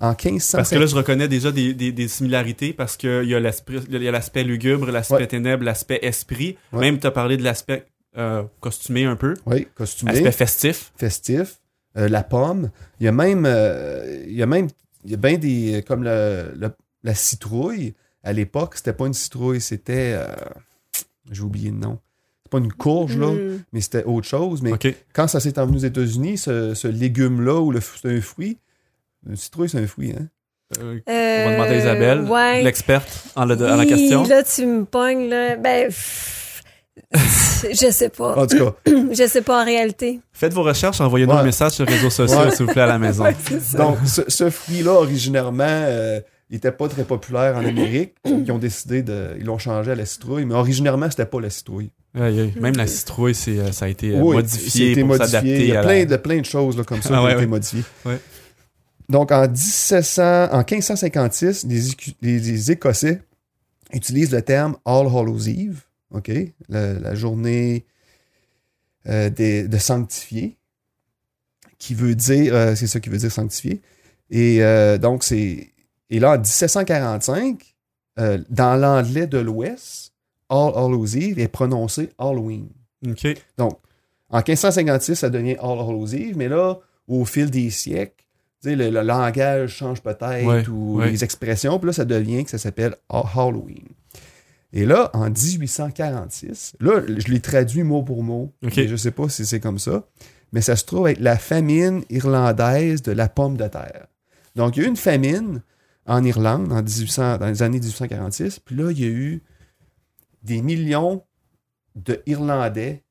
[0.00, 0.58] En 1500...
[0.58, 3.76] Parce que là, je reconnais déjà des, des, des similarités parce qu'il y a l'aspect
[3.88, 5.26] il y a l'aspect lugubre, l'aspect Ouais.
[5.26, 6.58] ténèbres, l'aspect esprit.
[6.72, 6.80] Ouais.
[6.80, 7.86] Même, tu as parlé de l'aspect
[8.18, 10.92] euh, costumé un peu, Oui, costumé, aspect festif.
[10.96, 11.60] festif.
[11.96, 12.70] Euh, la pomme.
[13.00, 14.68] Il y a même, euh, il y a même,
[15.04, 17.94] il y a bien des, comme le, le- la citrouille.
[18.24, 20.16] À l'époque, c'était pas une citrouille, c'était,
[21.30, 21.98] j'ai oublié le nom.
[22.52, 23.62] Pas une courge, là, Mm.
[23.72, 24.62] mais c'était autre chose.
[24.62, 24.70] Mais
[25.12, 28.58] quand ça s'est envenu aux États-Unis, ce, ce légume-là, ou c'est un fruit,
[29.28, 30.26] une citrouille, c'est un fruit, hein?
[30.80, 32.62] Euh, on va demander à Isabelle, Euh, ouais.
[32.62, 34.22] l'experte en, le- en la question.
[34.24, 35.56] Là, tu me pognes, là.
[35.56, 36.62] Ben, pff,
[37.72, 38.36] je sais pas.
[38.36, 38.74] En tout cas,
[39.12, 40.20] Je sais pas en réalité.
[40.32, 41.40] Faites vos recherches, envoyez-nous Ouais.
[41.40, 42.50] un message sur les réseaux sociaux, Ouais.
[42.50, 43.24] s'il vous plaît, à la maison.
[43.78, 46.20] donc, ce, ce fruit-là, originairement, euh,
[46.52, 48.14] il était pas très populaire en Amérique.
[48.26, 49.34] Ils ont décidé de.
[49.38, 51.90] Ils l'ont changé à la citrouille, mais originairement, c'était pas la citrouille.
[52.14, 52.52] Aïe, aïe.
[52.60, 55.26] Même la citrouille, c'est, euh, ça a été euh, Oui, modifié c'était pour modifié.
[55.30, 56.04] s'adapter Il y a plein, la...
[56.04, 57.46] de, plein de choses là, comme ça Ah qui ouais, ont été ouais.
[57.46, 57.84] modifiées.
[58.04, 58.18] Ouais.
[59.08, 63.22] Donc, en, 1700, en 1556, les, Écu- les- les Écossais
[63.94, 66.30] utilisent le terme All Hallows Eve, OK?
[66.68, 67.86] La, la journée
[69.08, 70.56] euh, des- de sanctifié,
[71.78, 73.80] qui veut dire, euh, c'est ça qui veut dire sanctifié.
[74.30, 75.71] Et euh, donc, c'est.
[76.12, 77.74] Et là, en 1745,
[78.20, 80.12] euh, dans l'anglais de l'Ouest,
[80.48, 82.68] All Hallows Eve est prononcé Halloween.
[83.08, 83.26] OK.
[83.58, 88.24] En 1556, ça devient All Hallows Eve, mais là, au fil des siècles,
[88.64, 91.10] le, le langage change peut-être Ouais, ou ouais.
[91.10, 93.88] les expressions, puis là, ça devient que ça s'appelle Ha- Halloween.
[94.74, 99.44] Et là, en 1846, là, je l'ai traduit mot pour mot, je sais pas si
[99.44, 100.04] c'est comme ça,
[100.52, 104.06] mais ça se trouve être la famine irlandaise de la pomme de terre.
[104.56, 105.62] Donc, il y a eu une famine
[106.06, 109.42] en Irlande en 1800, dans les années 1846, puis là, il y a eu
[110.42, 111.22] des millions
[111.94, 113.04] de Irlandais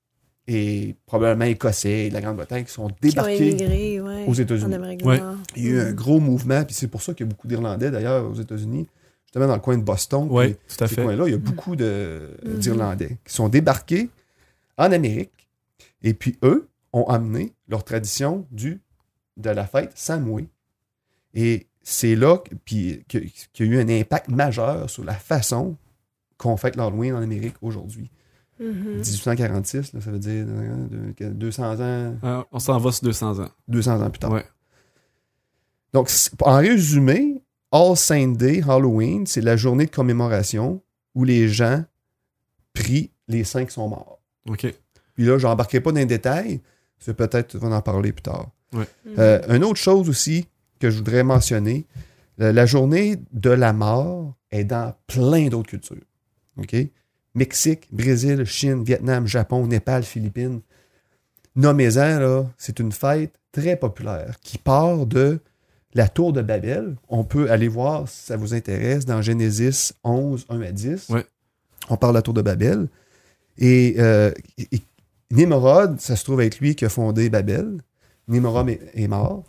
[0.47, 4.33] et probablement Écossais et de la Grande-Bretagne qui sont Qui ont débarqués émigré, ouais, aux
[4.33, 4.75] États-Unis.
[5.03, 5.21] Ouais.
[5.55, 5.95] Il y a eu un Mm.
[5.95, 8.87] gros mouvement, puis c'est pour ça qu'il y a beaucoup d'Irlandais d'ailleurs aux États-Unis,
[9.25, 10.27] justement dans le coin de Boston.
[10.29, 11.03] Oui, puis tout à ces fait.
[11.03, 12.57] coins-là, il y a beaucoup de- Mhm.
[12.57, 14.09] d'Irlandais qui sont débarqués
[14.77, 15.47] en Amérique,
[16.01, 18.81] et puis eux ont amené leur tradition du,
[19.37, 20.49] de la fête Samoué.
[21.33, 23.17] Et c'est là que- puis, que-
[23.53, 25.77] qu'il y a eu un impact majeur sur la façon
[26.37, 28.09] qu'on fête l'Halloween en Amérique aujourd'hui.
[28.59, 28.97] Mhm.
[28.99, 33.39] 1846, là, ça veut dire euh, de- 200 ans, Euh, on s'en va sur 200
[33.39, 33.49] ans.
[33.67, 34.31] 200 ans plus tard.
[34.31, 34.45] Ouais.
[35.93, 36.09] Donc,
[36.41, 37.41] en résumé,
[37.71, 40.81] All Saint Day, Halloween, c'est la journée de commémoration
[41.15, 41.83] où les gens
[42.73, 44.19] prient les saints qui sont morts.
[44.47, 44.73] OK.
[45.15, 46.61] Puis là, je n'embarquerai pas dans les détails,
[46.99, 48.49] c'est peut-être, on va en parler plus tard.
[48.73, 48.85] Mhm.
[49.19, 50.47] Euh, une autre chose aussi
[50.81, 51.85] que je voudrais mentionner,
[52.37, 56.03] la, la journée de la mort est dans plein d'autres cultures.
[56.57, 56.75] OK?
[57.35, 60.59] Mexique, Brésil, Chine, Vietnam, Japon, Népal, Philippines.
[61.55, 65.39] Nommez-en, là, c'est une fête très populaire qui part de
[65.93, 66.95] la tour de Babel.
[67.09, 71.09] On peut aller voir si ça vous intéresse dans Genesis 11, 1 à 10.
[71.09, 71.25] Ouais.
[71.89, 72.87] On parle de la tour de Babel.
[73.57, 74.81] Et, euh, et- et
[75.31, 77.77] Nimrod, ça se trouve être lui qui a fondé Babel.
[78.27, 79.43] Nimrod est, est mort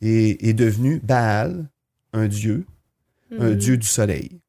[0.00, 1.68] et est devenu Baal,
[2.12, 2.66] un dieu,
[3.38, 3.54] un Mhm.
[3.56, 4.40] dieu du soleil.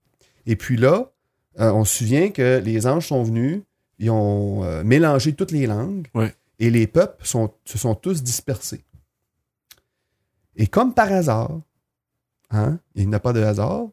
[0.45, 1.12] Et puis là,
[1.60, 3.62] euh, on se souvient que les anges sont venus,
[3.99, 6.34] ils ont euh, mélangé toutes les langues Ouais.
[6.60, 8.84] et les peuples sont, se sont tous dispersés.
[10.55, 11.60] Et comme par hasard,
[12.51, 13.88] hein, il n'y a pas de hasard,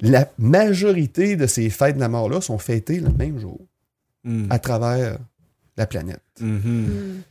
[0.00, 3.60] la majorité de ces fêtes de la mort-là sont fêtées le même jour
[4.24, 4.46] Mm.
[4.50, 5.18] à travers
[5.76, 6.22] la planète.
[6.40, 6.60] Mhm.
[6.64, 7.22] Mhm.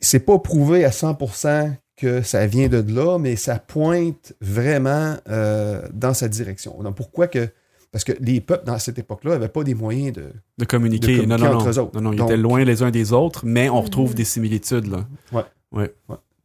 [0.00, 5.86] c'est pas prouvé à 100% que ça vient de là, mais ça pointe vraiment euh,
[5.92, 6.82] dans cette direction.
[6.82, 7.48] Donc, pourquoi que...
[7.92, 10.32] Parce que les peuples, dans cette époque-là, n'avaient pas des moyens de...
[10.58, 11.18] De communiquer.
[11.18, 11.70] De communiquer non, non, entre non.
[11.70, 11.94] eux autres.
[11.94, 14.14] non, non, ils Donc- étaient loin les uns des autres, mais on retrouve Mhm.
[14.16, 15.06] des similitudes, là.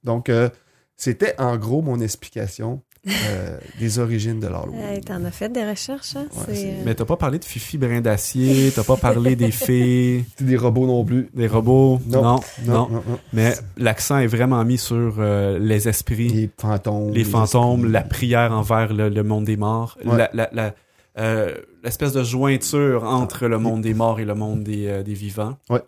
[0.04, 0.50] Donc, euh,
[0.96, 4.82] c'était en gros mon explication euh, des origines de l'Halloween.
[4.82, 6.26] Hey, T'en as fait des recherches, hein?
[6.34, 9.52] Ouais, C'est, c'est- Mais t'as pas parlé de Fifi Brin d'Acier, t'as pas parlé des
[9.52, 11.30] fées, des robots non plus.
[11.34, 12.00] des robots?
[12.08, 12.22] Non.
[12.22, 12.40] Non, non.
[12.66, 13.20] Non, non, non.
[13.34, 17.14] Mais l'accent est vraiment mis sur euh, les esprits, Les fantômes.
[17.14, 20.18] les fantômes, la prière envers le, le monde des morts, Ouais.
[20.18, 20.74] la- la- la,
[21.18, 25.14] euh, l'espèce de jointure entre le monde des morts et le monde des, euh, des
[25.14, 25.58] vivants.
[25.70, 25.82] Ouais.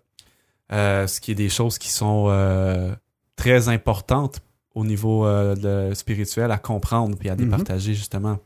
[0.71, 2.93] Euh, ce qui est des choses qui sont euh,
[3.35, 4.39] très importantes
[4.75, 5.55] au niveau euh,
[5.89, 7.45] de- spirituel à comprendre puis à Mhm.
[7.45, 8.39] départager justement.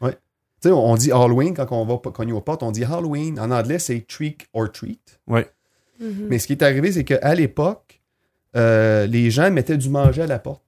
[0.00, 3.40] Tu sais, on dit Halloween quand on va cogner aux portes, on dit Halloween.
[3.40, 5.18] En anglais, c'est trick or treat.
[5.28, 5.42] mhm.
[6.28, 8.00] Mais ce qui est arrivé, c'est qu'à l'époque,
[8.54, 10.62] euh, les gens mettaient du manger à la porte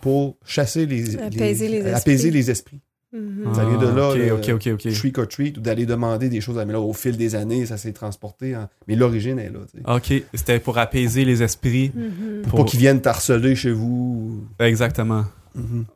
[0.00, 2.30] pour chasser les, Apaiser les apaiser esprits.
[2.32, 2.80] les esprits.
[3.12, 3.54] Mhm.
[3.54, 4.92] Ça vient de là, Ah, le- Ok, ok, ok, ok.
[4.92, 6.56] Trick or treat, ou d'aller demander des choses.
[6.66, 8.54] Mais là, au fil des années, ça s'est transporté.
[8.86, 9.60] Mais l'origine est là.
[9.96, 11.90] Ok, c'était pour apaiser les esprits.
[11.94, 12.42] Mhm.
[12.48, 14.44] Pour pas qu'ils viennent t'harceler chez vous.
[14.58, 15.24] Exactement.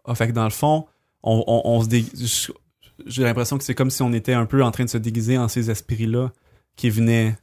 [0.06, 0.86] Ah, fait que dans le fond,
[1.22, 2.04] on, on, on se dé...
[3.06, 5.36] J'ai l'impression que c'est comme si on était un peu en train de se déguiser
[5.38, 6.32] en ces esprits-là
[6.76, 7.34] qui venaient.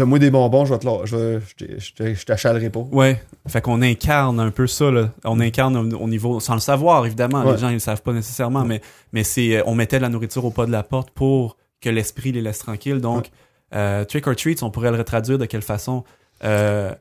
[0.00, 2.80] De Donne-moi des bonbons, je vais te la- je, je, je, t'achalerai pas.
[2.90, 3.20] Ouais.
[3.46, 5.10] Fait qu'on incarne un peu ça, là.
[5.24, 7.42] On incarne au, au niveau, sans le savoir, évidemment.
[7.44, 7.52] Ouais.
[7.52, 8.80] Les gens, ils le savent pas nécessairement, mais,
[9.12, 11.90] mais c'est, euh, on mettait de la nourriture au pas de la porte pour que
[11.90, 13.00] l'esprit les laisse tranquilles.
[13.02, 13.30] Donc,
[13.74, 16.02] euh, trick or treats, on pourrait le retraduire de quelle façon?
[16.44, 16.92] Euh,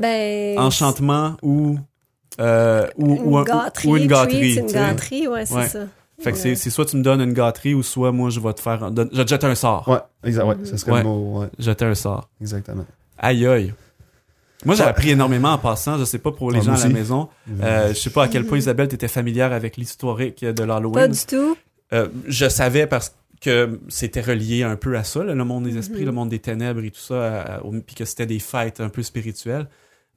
[0.00, 1.76] Ben, enchantement ou,
[2.40, 4.54] euh, ou, une ou, un- gâterie, ou une gâterie.
[4.96, 5.68] treat, une ouais, c'est Ouais.
[5.68, 5.80] ça.
[6.22, 6.54] Fait que c'est, Ouais.
[6.54, 8.94] c'est soit tu me donnes une gâterie ou soit moi je vais te faire, un-
[8.94, 9.88] je vais te jeter un sort.
[9.88, 10.98] Ouais, exact, ouais, ça serait Ouais.
[10.98, 11.40] le mot.
[11.40, 12.28] Ouais, Jeter un sort.
[12.40, 12.84] exactement.
[13.18, 13.74] Aïe aïe.
[14.66, 15.96] Moi, j'ai appris énormément en passant.
[15.98, 17.28] Je sais pas pour les Ah, gens à la maison.
[17.62, 21.10] Euh, je sais pas à quel point Isabelle t'étais familière avec l'historique de Pas l'Halloween.
[21.12, 21.56] du tout.
[21.94, 25.78] Euh, je savais parce que c'était relié un peu à ça, là, le monde des
[25.78, 26.06] esprits, Mhm.
[26.06, 28.80] le monde des ténèbres et tout ça, à- à- au- puis que c'était des fêtes
[28.80, 29.66] un peu spirituelles.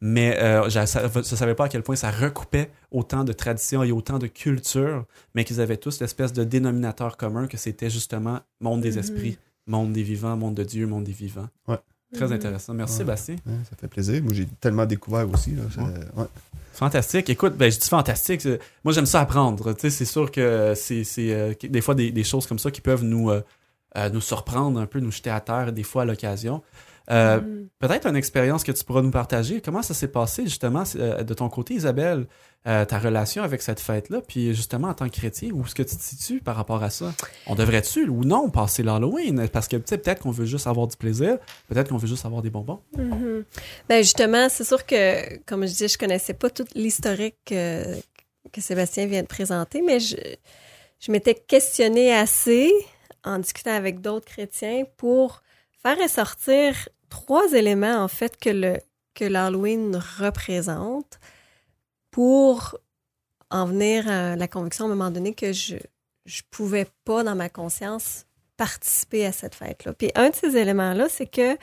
[0.06, 0.80] Mais euh, je,
[1.16, 5.06] je savais pas à quel point ça recoupait autant de traditions et autant de cultures,
[5.34, 9.00] mais qu'ils avaient tous l'espèce de dénominateur commun que c'était justement monde des Mhm.
[9.00, 11.48] esprits, monde des vivants, monde de Dieu, monde des vivants.
[11.70, 11.78] Ouais.
[12.14, 12.34] Très Mhm.
[12.34, 12.74] intéressant.
[12.74, 12.98] Merci Ouais.
[13.00, 13.36] Sébastien.
[13.46, 14.22] Ouais, ça fait plaisir.
[14.22, 15.52] Moi, j'ai tellement découvert aussi.
[15.52, 16.28] Là, ça- ouais.
[16.74, 17.30] Fantastique.
[17.30, 18.46] Écoute, ben, je dis fantastique.
[18.84, 19.72] Moi, j'aime ça apprendre.
[19.74, 22.72] Tu sais, c'est sûr que c'est c'est, euh, des fois des, des choses comme ça
[22.72, 23.42] qui peuvent nous, euh,
[23.96, 26.62] euh, nous surprendre un peu, nous jeter à terre des fois à l'occasion.
[27.12, 27.68] Euh, Mhm.
[27.80, 29.60] Peut-être une expérience que tu pourras nous partager.
[29.60, 32.28] Comment ça s'est passé justement euh, de ton côté, Isabelle,
[32.66, 35.84] euh, ta relation avec cette fête-là, puis justement en tant que chrétien, où est-ce que
[35.84, 37.14] tu te situes par rapport à ça?
[37.46, 39.50] On devrait-tu ou non passer l'Halloween?
[39.50, 42.26] Parce que tu sais, peut-être qu'on veut juste avoir du plaisir, peut-être qu'on veut juste
[42.26, 42.80] avoir des bonbons.
[42.96, 47.84] Ben justement, c'est sûr que, comme je dis, je connaissais pas toute l'historique que,
[48.54, 50.16] que Sébastien vient de présenter, mais je,
[51.02, 52.72] je m'étais questionnée assez
[53.26, 55.43] en discutant avec d'autres chrétiens pour
[55.84, 58.78] faire ressortir trois éléments, en fait, que le
[59.14, 61.20] que l'Halloween représente
[62.10, 62.80] pour
[63.52, 65.76] en venir à la conviction à un moment donné que je
[66.26, 68.26] je pouvais pas dans ma conscience
[68.58, 69.94] participer à cette fête-là.
[69.94, 71.58] Puis un de ces éléments-là, c'est que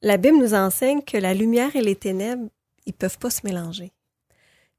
[0.00, 2.48] la Bible nous enseigne que la lumière et les ténèbres,
[2.86, 3.92] ils peuvent pas se mélanger.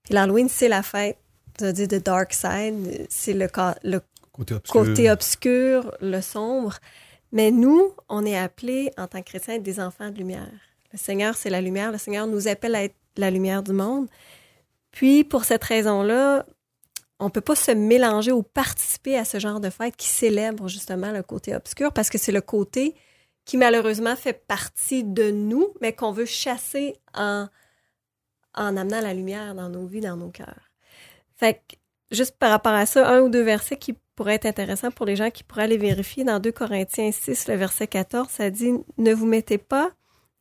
[0.04, 1.18] Puis l'Halloween, c'est la fête,
[1.60, 3.48] veut dire the dark side, c'est le,
[3.84, 4.82] le Côté obscur.
[4.82, 6.80] côté obscur, le sombre.
[7.34, 10.52] Mais nous, on est appelés en tant que chrétiens à être des enfants de lumière.
[10.92, 11.92] Le Seigneur, c'est la lumière.
[11.92, 14.08] Le Seigneur nous appelle à être la lumière du monde.
[14.92, 16.46] Puis, pour cette raison-là,
[17.20, 21.12] on peut pas se mélanger ou participer à ce genre de fête qui célèbre justement
[21.12, 22.94] le côté obscur parce que c'est le côté
[23.46, 27.48] qui malheureusement fait partie de nous, mais qu'on veut chasser en,
[28.54, 30.70] en amenant la lumière dans nos vies, dans nos cœurs.
[31.36, 31.62] Fait
[32.12, 35.16] juste par rapport à ça, un ou deux versets qui pourraient être intéressants pour les
[35.16, 36.24] gens qui pourraient aller vérifier.
[36.24, 39.92] Dans 2 Corinthiens 6, le verset 14, ça dit «Ne vous mettez pas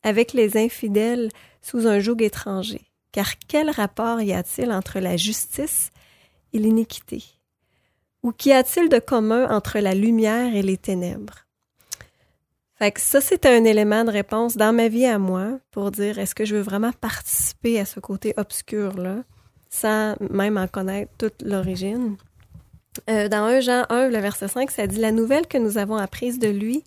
[0.02, 5.90] avec les infidèles sous un joug étranger, car quel rapport y a-t-il entre la justice
[6.52, 7.22] et l'iniquité?
[8.22, 11.38] Ou qu'y a-t-il de commun entre la lumière et les ténèbres?»
[12.82, 16.18] Fait que ça, c'est un élément de réponse dans ma vie à moi pour dire
[16.18, 19.22] est-ce que je veux vraiment participer à ce côté obscur-là?
[19.72, 22.16] Sans même en connaître toute l'origine.
[23.08, 25.96] Euh, dans 1 Jean 1, le verset 5, ça dit La nouvelle que nous avons
[25.96, 26.84] apprise de lui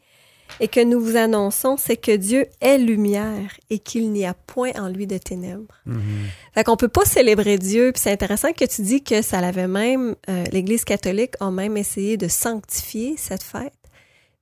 [0.59, 4.71] et que nous vous annonçons, c'est que Dieu est lumière et qu'il n'y a point
[4.75, 5.81] en lui de ténèbres.
[5.87, 6.27] Mhm.
[6.53, 7.91] Fait qu'on peut pas célébrer Dieu.
[7.91, 11.77] Puis c'est intéressant que tu dis que ça l'avait même, euh, l'Église catholique a même
[11.77, 13.73] essayé de sanctifier cette fête.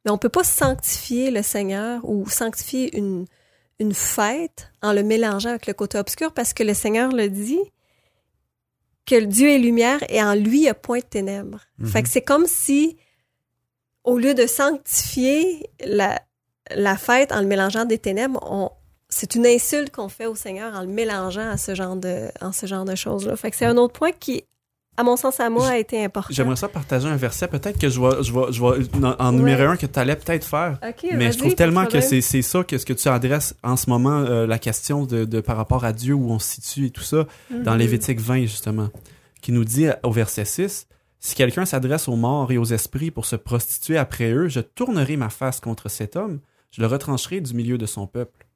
[0.04, 3.26] Mais on peut pas sanctifier le Seigneur ou sanctifier une,
[3.80, 7.62] une fête en le mélangeant avec le côté obscur parce que le Seigneur le dit
[9.06, 11.62] que Dieu est lumière et en lui, il n'y a point de ténèbres.
[11.78, 11.88] Mhm.
[11.88, 12.98] Fait que c'est comme si,
[14.04, 16.22] au lieu de sanctifier la,
[16.72, 18.70] la fête en le mélangeant des ténèbres, on,
[19.10, 22.52] c'est une insulte qu'on fait au Seigneur en le mélangeant à ce genre de, en
[22.52, 23.36] ce genre de choses-là.
[23.36, 24.46] Fait que c'est un autre point qui,
[24.96, 26.34] à mon sens, à moi, a été important.
[26.34, 27.48] J'aimerais ça partager un verset.
[27.48, 30.46] Peut-être que je vais, je vais, je vais en, numéro un que tu allais peut-être
[30.46, 30.80] faire.
[31.14, 33.90] Mais je trouve tellement que c'est c'est ça que ce que tu adresses en ce
[33.90, 36.90] moment, euh, la question de, de par rapport à Dieu, où on se situe et
[36.92, 37.80] tout ça, dans Mhm.
[37.80, 38.90] Lévitique 20, justement,
[39.42, 40.88] qui nous dit au verset 6
[41.20, 45.18] Si quelqu'un s'adresse aux morts et aux esprits pour se prostituer après eux, je tournerai
[45.18, 46.40] ma face contre cet homme,
[46.72, 48.48] je le retrancherai du milieu de son peuple.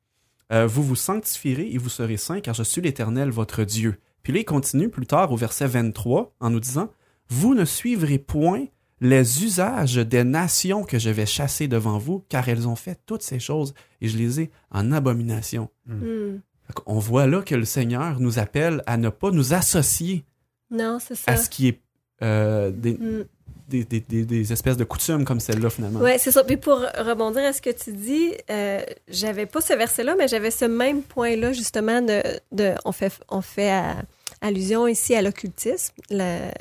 [0.53, 3.99] Euh, vous vous sanctifierez et vous serez saints, car je suis l'Éternel, votre Dieu.
[4.23, 6.91] Puis là, il continue plus tard au verset 23 en nous disant
[7.29, 8.65] Vous ne suivrez point
[8.99, 13.21] les usages des nations que je vais chasser devant vous, car elles ont fait toutes
[13.21, 15.69] ces choses et je les ai en abomination.
[15.85, 16.41] Mhm.
[16.85, 20.25] On voit là que le Seigneur nous appelle à ne pas nous associer
[20.71, 21.31] Non, c'est ça.
[21.31, 21.81] à ce qui est
[22.23, 23.25] euh, des, Mhm.
[23.67, 25.99] Des, espèces de coutumes comme celle-là, finalement.
[25.99, 26.43] Ouais, c'est ça.
[26.43, 30.51] Puis pour rebondir à ce que tu dis, euh, j'avais pas ce verset-là, mais j'avais
[30.51, 33.97] ce même point-là, justement, de, on fait, on fait à-
[34.41, 35.93] allusion ici à l'occultisme,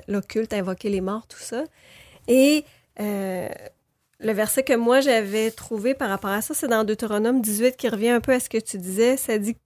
[0.08, 1.64] l'occulte, invoquer les morts, tout ça.
[2.28, 2.64] Et
[3.00, 3.48] euh,
[4.18, 7.88] le verset que moi j'avais trouvé par rapport à ça, c'est dans Deutéronome 18 qui
[7.88, 9.16] revient un peu à ce que tu disais.
[9.16, 9.56] Ça dit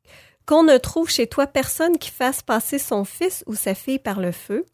[0.47, 4.21] qu'on ne trouve chez toi personne qui fasse passer son fils ou sa fille par
[4.21, 4.67] le feu,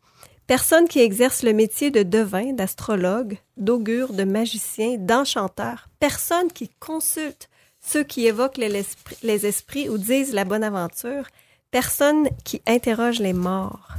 [0.47, 7.49] personne qui exerce le métier de devin, d'astrologue, d'augure, de magicien, d'enchanteur, personne qui consulte
[7.81, 11.27] ceux qui évoquent les, esprits, ou disent la bonne aventure,
[11.71, 13.97] personne qui interroge les morts.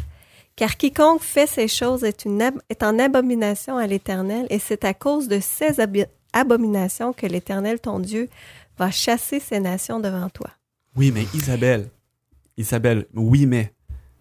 [0.55, 5.27] Car quiconque fait ces choses est, une en abomination à l'Éternel, et c'est à cause
[5.27, 5.77] de ces
[6.33, 8.27] abominations que l'Éternel, ton Dieu,
[8.77, 10.49] va chasser ces nations devant toi.
[10.95, 11.89] Oui, mais Isabelle,
[12.57, 13.71] Isabelle, oui, mais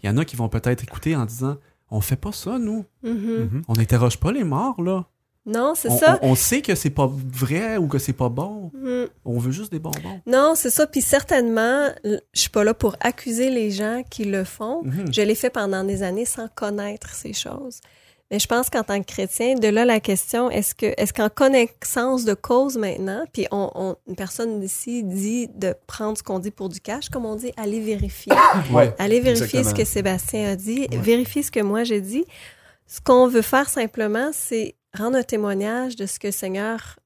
[0.02, 1.56] il y en a qui vont peut-être écouter en disant
[1.90, 2.84] on fait pas ça, nous.
[3.02, 3.62] Mhm.
[3.68, 5.06] On n'interroge pas les morts, là.
[5.48, 6.18] Non, c'est On, ça.
[6.22, 8.72] on- on sait que c'est pas vrai ou que c'est pas bon.
[8.74, 9.04] Mm.
[9.24, 10.20] On veut juste des bonbons.
[10.26, 10.88] Non, c'est ça.
[10.88, 14.82] Puis certainement, je suis pas là pour accuser les gens qui le font.
[15.12, 17.80] Je l'ai fait pendant des années sans connaître ces choses.
[18.30, 21.28] Mais je pense qu'en tant que chrétien, de là la question, est-ce que est-ce qu'en
[21.28, 26.40] connaissance de cause maintenant, puis on, on- une personne ici dit de prendre ce qu'on
[26.40, 28.32] dit pour du cash, comme on dit, aller vérifier.
[28.72, 28.92] Ouais.
[28.98, 29.70] Allez vérifier Exactement.
[29.70, 30.96] ce que Sébastien a dit, Ouais.
[30.98, 32.24] vérifier ce que moi j'ai dit.
[32.88, 36.98] Ce qu'on veut faire simplement, c'est rendre un témoignage de ce que le Seigneur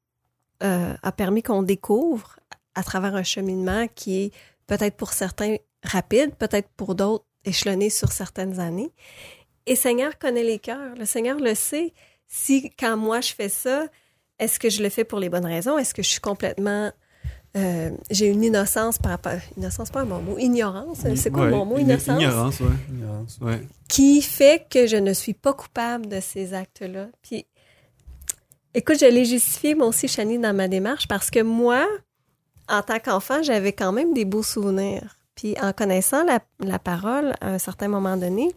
[0.62, 2.36] euh, a permis qu'on découvre
[2.74, 4.30] à travers un cheminement qui est
[4.66, 8.92] peut-être pour certains rapide, peut-être pour d'autres échelonné sur certaines années.
[9.66, 10.94] Et Seigneur connaît les cœurs.
[10.96, 11.92] Le Seigneur le sait.
[12.28, 13.86] Si, quand moi je fais ça,
[14.38, 15.78] est-ce que je le fais pour les bonnes raisons?
[15.78, 16.92] Est-ce que je suis complètement
[17.56, 19.32] euh, j'ai une innocence par rapport.
[19.56, 20.38] Innocence, pas un bon mot.
[20.38, 21.00] Ignorance.
[21.16, 21.78] C'est quoi Ouais, le bon mot?
[21.78, 22.22] Innocence?
[22.22, 22.66] Ignorance, ouais.
[22.88, 23.38] Ignorance.
[23.40, 23.60] ouais.
[23.88, 27.08] Qui fait que je ne suis pas coupable de ces actes-là.
[27.22, 27.46] Puis,
[28.72, 31.84] écoute, je l'ai justifié, moi aussi, Chani, dans ma démarche, parce que moi,
[32.68, 35.16] en tant qu'enfant, j'avais quand même des beaux souvenirs.
[35.34, 38.54] Puis, en connaissant la, la parole, à un certain moment donné,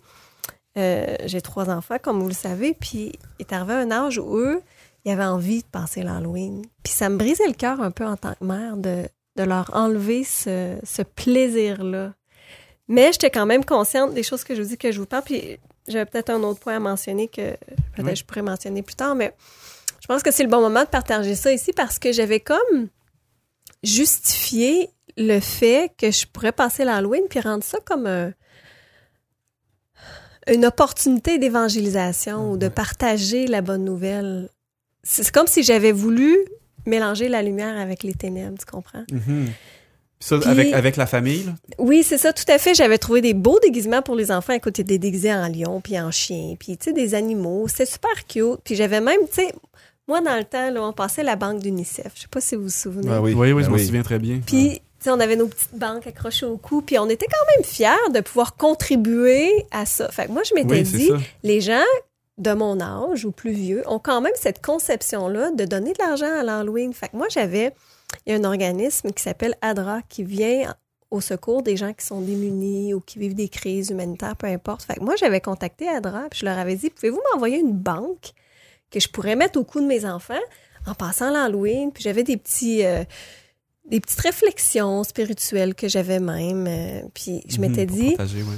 [0.77, 4.37] euh, j'ai trois enfants, comme vous le savez, puis il est arrivé un âge où
[4.37, 4.61] eux,
[5.05, 6.63] ils avaient envie de passer l'Halloween.
[6.83, 9.03] Puis ça me brisait le cœur un peu en tant que mère de,
[9.35, 12.13] de leur enlever ce, ce plaisir-là.
[12.87, 15.23] Mais j'étais quand même consciente des choses que je vous dis que je vous parle.
[15.23, 15.57] Puis
[15.87, 17.51] j'avais peut-être un autre point à mentionner que
[17.95, 18.15] peut-être Oui.
[18.15, 19.33] je pourrais mentionner plus tard, mais
[20.01, 22.87] je pense que c'est le bon moment de partager ça ici parce que j'avais comme
[23.83, 28.33] justifié le fait que je pourrais passer l'Halloween puis rendre ça comme un-
[30.51, 34.49] une opportunité d'évangélisation ou de partager la bonne nouvelle.
[35.03, 36.37] C'est comme si j'avais voulu
[36.85, 39.03] mélanger la lumière avec les ténèbres, tu comprends?
[39.11, 39.45] Mhm.
[40.19, 41.51] Puis ça, Puis- avec, avec la famille, là?
[41.79, 42.73] Oui, c'est ça, tout à fait.
[42.73, 44.53] J'avais trouvé des beaux déguisements pour les enfants.
[44.53, 47.67] Écoute, des déguisés en lion, puis en chien, puis tu sais, des animaux.
[47.67, 48.59] C'était super cute.
[48.63, 49.53] Puis j'avais même, tu sais,
[50.07, 52.11] moi, dans le temps, là, on passait à la banque d'UNICEF.
[52.15, 53.09] Je sais pas si vous vous souvenez.
[53.11, 54.39] Ah oui, Oui, oui, Ben je me souviens très bien.
[54.45, 58.11] Puis, on avait nos petites banques accrochées au cou, puis on était quand même fiers
[58.13, 60.09] de pouvoir contribuer à ça.
[60.09, 61.15] Fait que moi, je m'étais Oui, dit, ça.
[61.43, 61.83] les gens
[62.37, 66.39] de mon âge ou plus vieux ont quand même cette conception-là de donner de l'argent
[66.39, 66.93] à l'Halloween.
[66.93, 67.73] Fait que moi, j'avais,
[68.25, 70.73] il y a un organisme qui s'appelle ADRA qui vient
[71.11, 74.81] au secours des gens qui sont démunis ou qui vivent des crises humanitaires, peu importe.
[74.81, 78.31] Fait que moi, j'avais contacté ADRA, puis je leur avais dit, pouvez-vous m'envoyer une banque
[78.89, 80.33] que je pourrais mettre au cou de mes enfants
[80.87, 81.91] en passant l'Halloween?
[81.91, 82.83] Puis j'avais des petits...
[82.83, 83.03] euh,
[83.85, 86.65] des petites réflexions spirituelles que j'avais même.
[86.67, 88.55] euh, puis je Mhm, m'étais dit, partager, ouais.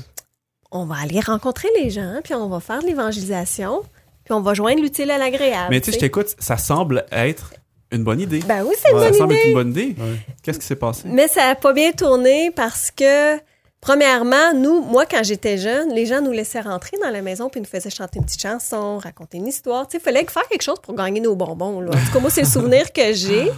[0.72, 3.82] on va aller rencontrer les gens, puis on va faire de l'évangélisation,
[4.24, 5.68] puis on va joindre l'utile à l'agréable.
[5.72, 7.54] Mais tu sais, je t'écoute, ça semble être
[7.92, 8.40] une bonne idée.
[8.48, 9.42] Ben oui, c'est une Ouais, ça bonne semble idée.
[9.42, 9.96] être une bonne idée.
[10.00, 10.18] Ouais.
[10.44, 11.04] Qu'est-ce qui s'est passé?
[11.06, 13.38] Mais ça n'a pas bien tourné parce que,
[13.80, 17.62] premièrement, nous, moi, quand j'étais jeune, les gens nous laissaient rentrer dans la maison puis
[17.62, 19.88] nous faisaient chanter une petite chanson, raconter une histoire.
[19.88, 21.80] Tu sais, il fallait faire quelque chose pour gagner nos bonbons.
[21.82, 21.92] Là.
[21.92, 23.52] En tout cas, moi, c'est le souvenir que j'ai.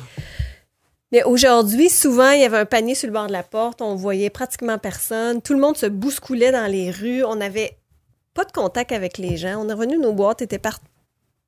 [1.12, 3.96] Mais aujourd'hui, souvent, il y avait un panier sur le bord de la porte, on
[3.96, 7.78] voyait pratiquement personne, tout le monde se bousculait dans les rues, on n'avait
[8.34, 9.64] pas de contact avec les gens.
[9.64, 10.62] On est revenu, nos boîtes étaient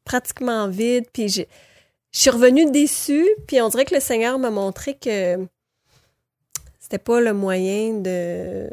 [0.06, 1.48] pratiquement vides, puis j'ai-
[2.12, 5.38] je suis revenue déçue, puis on dirait que le Seigneur m'a montré que
[6.80, 8.70] c'était pas le moyen de.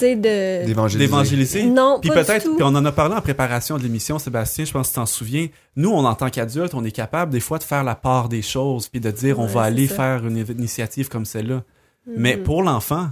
[0.00, 0.66] De.
[0.66, 0.98] D'évangéliser.
[1.06, 1.62] D'évangéliser.
[1.64, 2.54] Non, Puis pas du peut-être, tout.
[2.56, 5.06] puis on en a parlé en préparation de l'émission, Sébastien, je pense que tu t'en
[5.06, 5.48] souviens.
[5.76, 8.42] Nous, on, en tant qu'adultes, on est capable des fois de faire la part des
[8.42, 9.94] choses, puis de dire on va aller ça.
[9.96, 11.62] faire une initiative comme celle-là.
[12.06, 12.42] Mais Mhm.
[12.44, 13.08] pour l'enfant,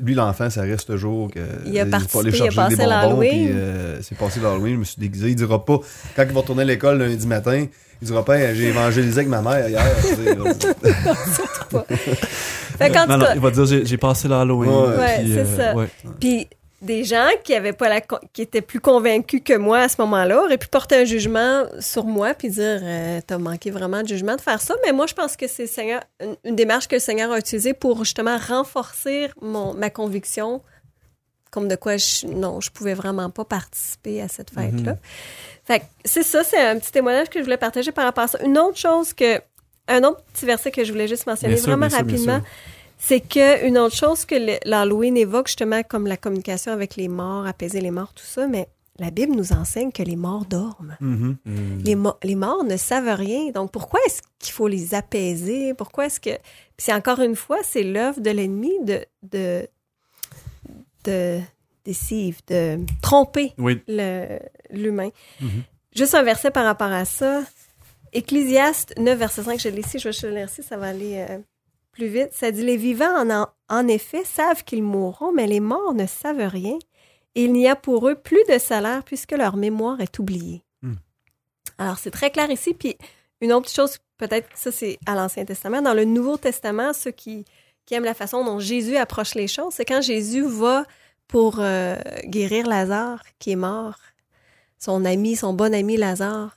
[0.00, 1.40] Lui, l'enfant, ça reste toujours que.
[1.66, 3.48] Il a participé, aller il a chercher passé des bonbons, l'Halloween.
[3.48, 5.28] puis euh, c'est passé l'Halloween, je me suis déguisé.
[5.28, 5.78] Il dira pas,
[6.16, 7.66] quand il va retourner à l'école lundi matin,
[8.00, 9.84] il dira pas, j'ai évangélisé avec ma mère hier.
[12.76, 13.96] tu sais, il va dire, Fait qu'en non, tout non, cas, il va dire j'ai
[13.98, 14.70] passé l'Halloween.
[14.98, 15.24] Ouais.
[15.26, 15.74] C'est ça.
[15.74, 15.88] ouais.
[16.20, 16.48] Puis
[16.82, 19.96] des gens qui avaient pas la con- qui étaient plus convaincus que moi à ce
[20.02, 24.08] moment-là auraient pu porter un jugement sur moi puis dire euh, t'as manqué vraiment de
[24.08, 26.96] jugement de faire ça mais moi je pense que c'est Seigneur une, une démarche que
[26.96, 30.60] le Seigneur a utilisée pour justement renforcer mon ma conviction
[31.50, 34.92] comme de quoi je, non, je pouvais vraiment pas participer à cette fête-là.
[34.92, 34.98] Mhm.
[35.64, 38.28] Fait que c'est ça, c'est un petit témoignage que je voulais partager par rapport à
[38.28, 38.38] ça.
[38.44, 39.40] Une autre chose que,
[39.88, 42.40] un autre petit verset que je voulais juste mentionner sûr, vraiment sûr, rapidement,
[42.98, 44.34] c'est que une autre chose que
[44.68, 48.68] l'Halloween évoque justement comme la communication avec les morts, apaiser les morts, tout ça, mais
[48.98, 50.96] la Bible nous enseigne que les morts dorment.
[51.00, 51.36] Mhm.
[51.44, 51.78] Hmm.
[51.84, 53.50] Les, mo- les morts ne savent rien.
[53.50, 55.74] Donc, pourquoi est-ce qu'il faut les apaiser?
[55.74, 56.30] Pourquoi est-ce que...
[56.30, 59.68] Puis c'est encore une fois, c'est l'œuvre de l'ennemi de, de,
[61.04, 61.40] de
[61.84, 63.82] déceive, de tromper Oui.
[64.70, 65.10] l'humain.
[65.42, 65.62] Mhm.
[65.94, 67.42] Juste un verset par rapport à ça.
[68.12, 70.88] Ecclésiaste 9, verset 5, je l'ai ici, je vais te le lire ici, ça va
[70.88, 71.38] aller euh,
[71.92, 72.30] plus vite.
[72.32, 76.48] Ça dit, les vivants, en, en effet, savent qu'ils mourront, mais les morts ne savent
[76.48, 76.78] rien.
[77.34, 80.62] Et il n'y a pour eux plus de salaire puisque leur mémoire est oubliée.
[80.82, 80.94] Hmm.
[81.78, 82.72] Alors, c'est très clair ici.
[82.72, 82.96] Puis,
[83.40, 85.82] une autre chose, peut-être que ça, c'est à l'Ancien Testament.
[85.82, 87.44] Dans le Nouveau Testament, ceux qui,
[87.84, 90.84] qui aiment la façon dont Jésus approche les choses, c'est quand Jésus va
[91.28, 93.98] pour euh, guérir Lazare, qui est mort,
[94.78, 96.56] son ami, son bon ami Lazare.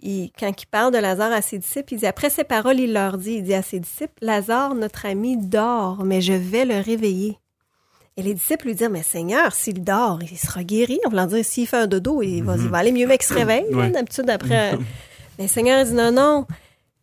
[0.00, 2.92] Il- quand il parle de Lazare à ses disciples, il dit, après ces paroles, il
[2.92, 6.78] leur dit, il dit à ses disciples, Lazare, notre ami, dort, mais je vais le
[6.80, 7.36] réveiller.
[8.16, 10.98] Et les disciples lui disent, mais Seigneur, s'il dort, il sera guéri.
[11.06, 13.28] En voulant dire, s'il fait un dodo, il va, il va aller mieux mais qu'il
[13.28, 13.66] se réveille.
[13.70, 13.90] là, Ouais.
[13.90, 14.76] D'habitude, après.
[15.38, 16.46] mais le Seigneur dit, non, non.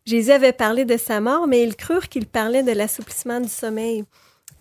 [0.04, 4.04] Jésus avait parlé de sa mort, mais ils crurent qu'il parlait de l'assouplissement du sommeil.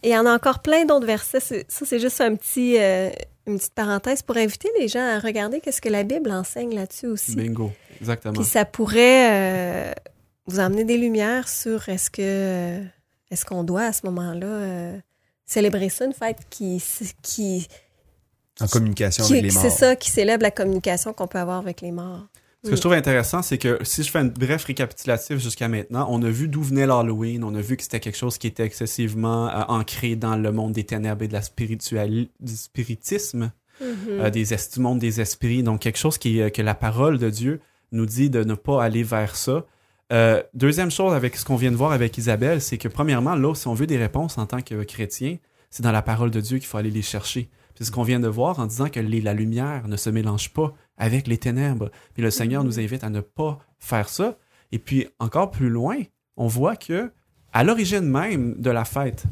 [0.01, 1.39] Et il y en a encore plein d'autres versets.
[1.41, 3.09] Ça, c'est juste un petit, euh,
[3.47, 7.07] une petite parenthèse pour inviter les gens à regarder qu'est-ce que la Bible enseigne là-dessus
[7.07, 7.35] aussi.
[7.35, 7.71] Bingo.
[8.01, 8.33] Exactement.
[8.33, 9.93] Puis ça pourrait euh,
[10.47, 12.83] vous emmener des lumières sur est-ce que euh,
[13.31, 14.97] est-ce qu'on doit à ce moment-là euh,
[15.45, 16.81] célébrer ça, une fête qui
[17.21, 17.67] qui,
[18.61, 19.77] En communication qui- avec les c'est morts.
[19.77, 22.25] ça qui célèbre la communication qu'on peut avoir avec les morts.
[22.65, 26.07] Ce que je trouve intéressant, c'est que si je fais une bref récapitulatif jusqu'à maintenant,
[26.09, 28.63] on a vu d'où venait l'Halloween, on a vu que c'était quelque chose qui était
[28.65, 33.51] excessivement euh, ancré dans le monde des ténèbres et de la spiritualité, du spiritisme,
[33.81, 33.87] Mhm.
[34.09, 37.17] euh, des es- du monde des esprits, donc quelque chose qui, euh, que la parole
[37.19, 37.59] de Dieu
[37.91, 39.65] nous dit de ne pas aller vers ça.
[40.53, 43.67] Deuxième chose avec ce qu'on vient de voir avec Isabelle, c'est que premièrement, là, si
[43.67, 45.37] on veut des réponses en tant que chrétien,
[45.69, 47.49] c'est dans la parole de Dieu qu'il faut aller les chercher.
[47.75, 50.51] C'est ce qu'on vient de voir en disant que les- la lumière ne se mélange
[50.53, 51.91] pas avec les ténèbres.
[52.13, 54.37] Puis le Seigneur nous invite à ne pas faire ça.
[54.71, 55.97] Et puis encore plus loin,
[56.37, 57.11] on voit que
[57.53, 59.23] à l'origine même de la fête,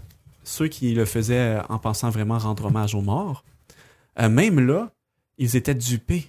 [0.43, 3.43] ceux qui le faisaient en pensant vraiment rendre hommage aux morts,
[4.19, 4.91] euh, même là,
[5.37, 6.27] ils étaient dupés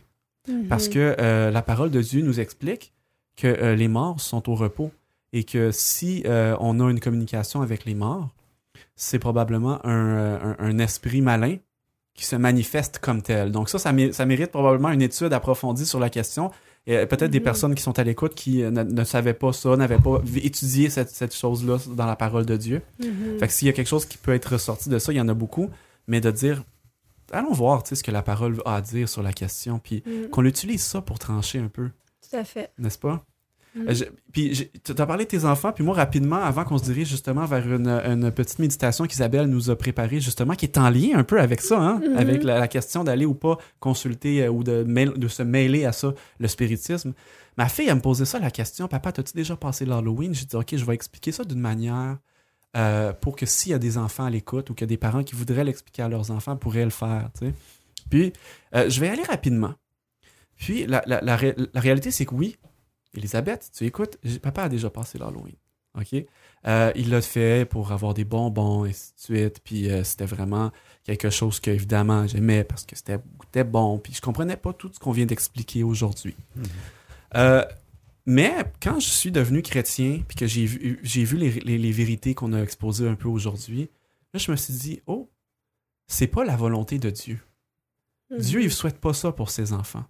[0.49, 0.69] Mhm.
[0.69, 2.93] parce que euh, la parole de Dieu nous explique
[3.37, 4.91] que euh, les morts sont au repos
[5.33, 8.29] et que si on a une communication avec les morts,
[8.95, 11.57] c'est probablement un, un- un esprit malin
[12.15, 13.51] qui se manifeste comme tel.
[13.53, 16.51] Donc ça, ça, mé- ça mérite probablement une étude approfondie sur la question.
[16.87, 17.45] Et euh, peut-être des Mhm.
[17.45, 20.91] personnes qui sont à l'écoute qui euh, ne, ne savaient pas ça, n'avaient pas étudié
[20.91, 22.83] cette, cette chose-là dans la parole de Dieu.
[23.01, 23.39] Mhm.
[23.41, 25.21] Fait que s'il y a quelque chose qui peut être ressorti de ça, il y
[25.21, 25.71] en a beaucoup,
[26.07, 26.63] mais de dire,
[27.33, 30.29] allons voir ce que la parole a à dire sur la question, puis Mhm.
[30.29, 31.89] qu'on utilise ça pour trancher un peu,
[32.31, 32.71] Tout à fait.
[32.79, 33.25] n'est-ce pas?
[33.77, 36.85] Euh, je- puis tu as parlé de tes enfants, puis moi rapidement, avant qu'on se
[36.85, 40.91] dirige justement vers une, une petite méditation qu'Isabelle nous a préparée justement, qui est en
[40.91, 42.17] lien un peu avec ça, hein, Mhm.
[42.17, 45.93] avec la, la question d'aller ou pas consulter euh, ou de, de se mêler à
[45.93, 47.15] ça, le spiritisme.
[47.57, 50.35] Ma fille, elle me posait ça la question, papa, t'as-tu déjà passé l'Halloween?
[50.35, 52.19] J'ai dit, ok, je vais expliquer ça d'une manière
[52.77, 54.97] euh, pour que s'il y a des enfants à l'écoute ou qu'il y a des
[54.97, 57.55] parents qui voudraient l'expliquer à leurs enfants, pourraient le faire, tu sais.
[58.11, 58.33] Puis,
[58.75, 59.75] euh, je vais aller rapidement.
[60.57, 62.57] Puis, la, la- la ré- la réalité, c'est que oui,
[63.15, 65.55] Elisabeth, tu écoutes, papa a déjà passé l'Halloween.
[65.99, 66.25] OK?
[66.67, 69.61] Euh, il l'a fait pour avoir des bonbons et ainsi de suite.
[69.63, 70.73] Puis euh, c'était vraiment
[71.05, 73.99] quelque chose que, évidemment, j'aimais parce que c'était goûtait bon.
[73.99, 76.35] Puis je comprenais pas tout ce qu'on vient d'expliquer aujourd'hui.
[76.57, 76.65] Mhm.
[77.37, 77.65] Euh,
[78.27, 81.93] mais quand je suis devenu chrétien, puis que j'ai vu, j'ai vu les, les- les
[81.93, 83.91] vérités qu'on a exposées un peu aujourd'hui,
[84.33, 85.29] là, je me suis dit, oh,
[86.09, 87.39] c'est pas la volonté de Dieu.
[88.37, 90.05] Dieu, il souhaite pas ça pour ses enfants.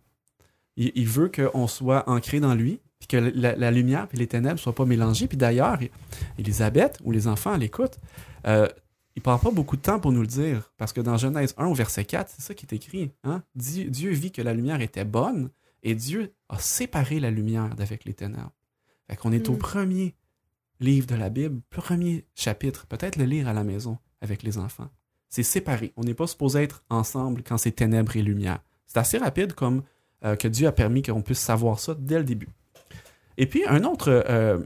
[0.77, 4.27] Il, il veut qu'on soit ancré dans lui, puis que la, la lumière et les
[4.27, 5.29] ténèbres soient pas mélangées.
[5.29, 5.79] Puis d'ailleurs,
[6.39, 7.99] Élisabeth ou les enfants à l'écoute,
[8.47, 8.69] euh,
[9.17, 11.67] il prend pas beaucoup de temps pour nous le dire, parce que dans Genèse 1
[11.67, 13.13] au verset 4, c'est ça qui est écrit.
[13.23, 13.43] Hein?
[13.55, 15.51] Dieu, Dieu vit que la lumière était bonne,
[15.83, 18.53] et Dieu a séparé la lumière d'avec les ténèbres.
[19.09, 19.59] Fait qu'on est au Mm.
[19.59, 20.15] premier
[20.81, 24.89] livre de la Bible, premier chapitre, peut-être le lire à la maison avec les enfants.
[25.29, 25.93] C'est séparé.
[25.97, 28.61] On n'est pas supposé être ensemble quand c'est ténèbres et lumière.
[28.87, 29.83] C'est assez rapide comme
[30.25, 32.49] euh, que Dieu a permis qu'on puisse savoir ça dès le début.
[33.37, 34.59] Et puis, un autre euh,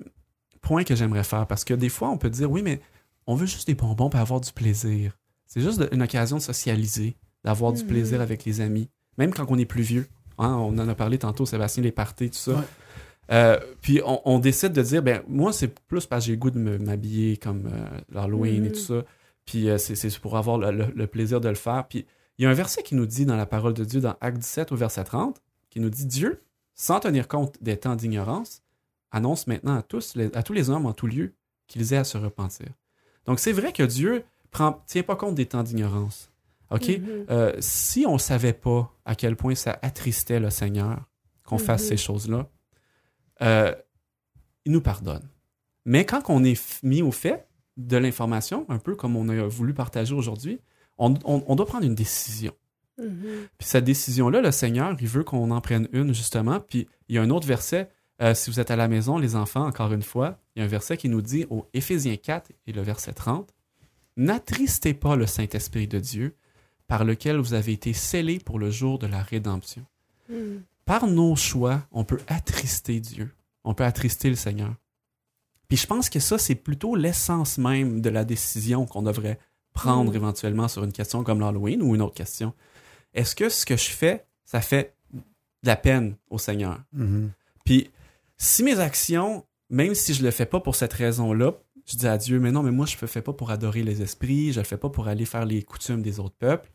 [0.61, 2.81] point que j'aimerais faire, parce que des fois, on peut dire, oui, mais
[3.27, 5.17] on veut juste des bonbons pour avoir du plaisir.
[5.47, 7.89] C'est juste une occasion de socialiser, d'avoir du Mhm.
[7.89, 10.07] plaisir avec les amis, même quand on est plus vieux.
[10.39, 12.53] Hein, on en a parlé tantôt, Sébastien, les parties, tout ça.
[12.53, 12.65] Ouais.
[13.31, 16.39] Euh, puis on, on décide de dire, ben moi, c'est plus parce que j'ai le
[16.39, 18.73] goût de m'habiller comme euh, l'Halloween et Mhm.
[18.73, 19.05] tout ça.
[19.45, 21.87] Puis euh, c'est c'est pour avoir le, le- le plaisir de le faire.
[21.89, 22.07] Puis
[22.39, 24.39] il y a un verset qui nous dit dans la parole de Dieu, dans Acte
[24.39, 26.43] 17 au verset 30, qui nous dit Dieu,
[26.81, 28.63] sans tenir compte des temps d'ignorance,
[29.11, 31.35] annonce maintenant à tous, les, à tous les hommes en tout lieu
[31.67, 32.69] qu'ils aient à se repentir.
[33.27, 36.31] Donc c'est vrai que Dieu prend, tient pas compte des temps d'ignorance.
[36.71, 36.89] OK?
[36.89, 37.27] Mhm.
[37.31, 41.03] Euh, si on savait pas à quel point ça attristait le Seigneur
[41.45, 41.89] qu'on fasse Mhm.
[41.89, 42.49] ces choses-là,
[43.43, 43.75] euh,
[44.65, 45.27] il nous pardonne.
[45.85, 49.73] Mais quand on est mis au fait de l'information, un peu comme on a voulu
[49.75, 50.61] partager aujourd'hui,
[50.99, 52.53] on, on- on doit prendre une décision.
[52.99, 53.47] Mhm.
[53.59, 56.61] Puis cette décision-là, le Seigneur, il veut qu'on en prenne une, justement.
[56.61, 57.91] Puis il y a un autre verset,
[58.21, 60.65] euh, si vous êtes à la maison, les enfants, encore une fois, il y a
[60.65, 63.55] un verset qui nous dit au Éphésiens 4 et le verset 30,
[64.17, 66.35] N'attristez pas le Saint-Esprit de Dieu,
[66.89, 69.85] par lequel vous avez été scellés pour le jour de la rédemption.
[70.29, 70.63] Mhm.
[70.85, 73.31] Par nos choix, on peut attrister Dieu.
[73.63, 74.75] On peut attrister le Seigneur.
[75.69, 79.39] Puis je pense que ça, c'est plutôt l'essence même de la décision qu'on devrait
[79.75, 80.17] prendre Mm.
[80.17, 82.55] éventuellement sur une question comme l'Halloween ou une autre question.
[83.19, 85.21] Est-ce que ce que je fais, ça fait de
[85.65, 86.81] la peine au Seigneur?
[86.93, 87.31] Mhm.
[87.65, 87.91] Puis
[88.37, 91.53] si mes actions, même si je le fais pas pour cette raison-là,
[91.87, 94.03] je dis à Dieu, mais non, mais moi, je le fais pas pour adorer les
[94.03, 96.71] esprits, je le fais pas pour aller faire les coutumes des autres peuples,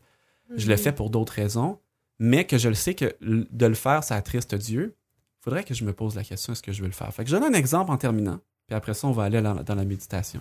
[0.56, 0.78] je le Mhm.
[0.80, 1.78] fais pour d'autres raisons,
[2.18, 4.94] mais que je le sais que de le faire, ça attriste Dieu,
[5.40, 7.12] il faudrait que je me pose la question, est-ce que je veux le faire?
[7.14, 9.54] Fait que je donne un exemple en terminant, puis après ça, on va aller dans,
[9.62, 10.40] dans la méditation.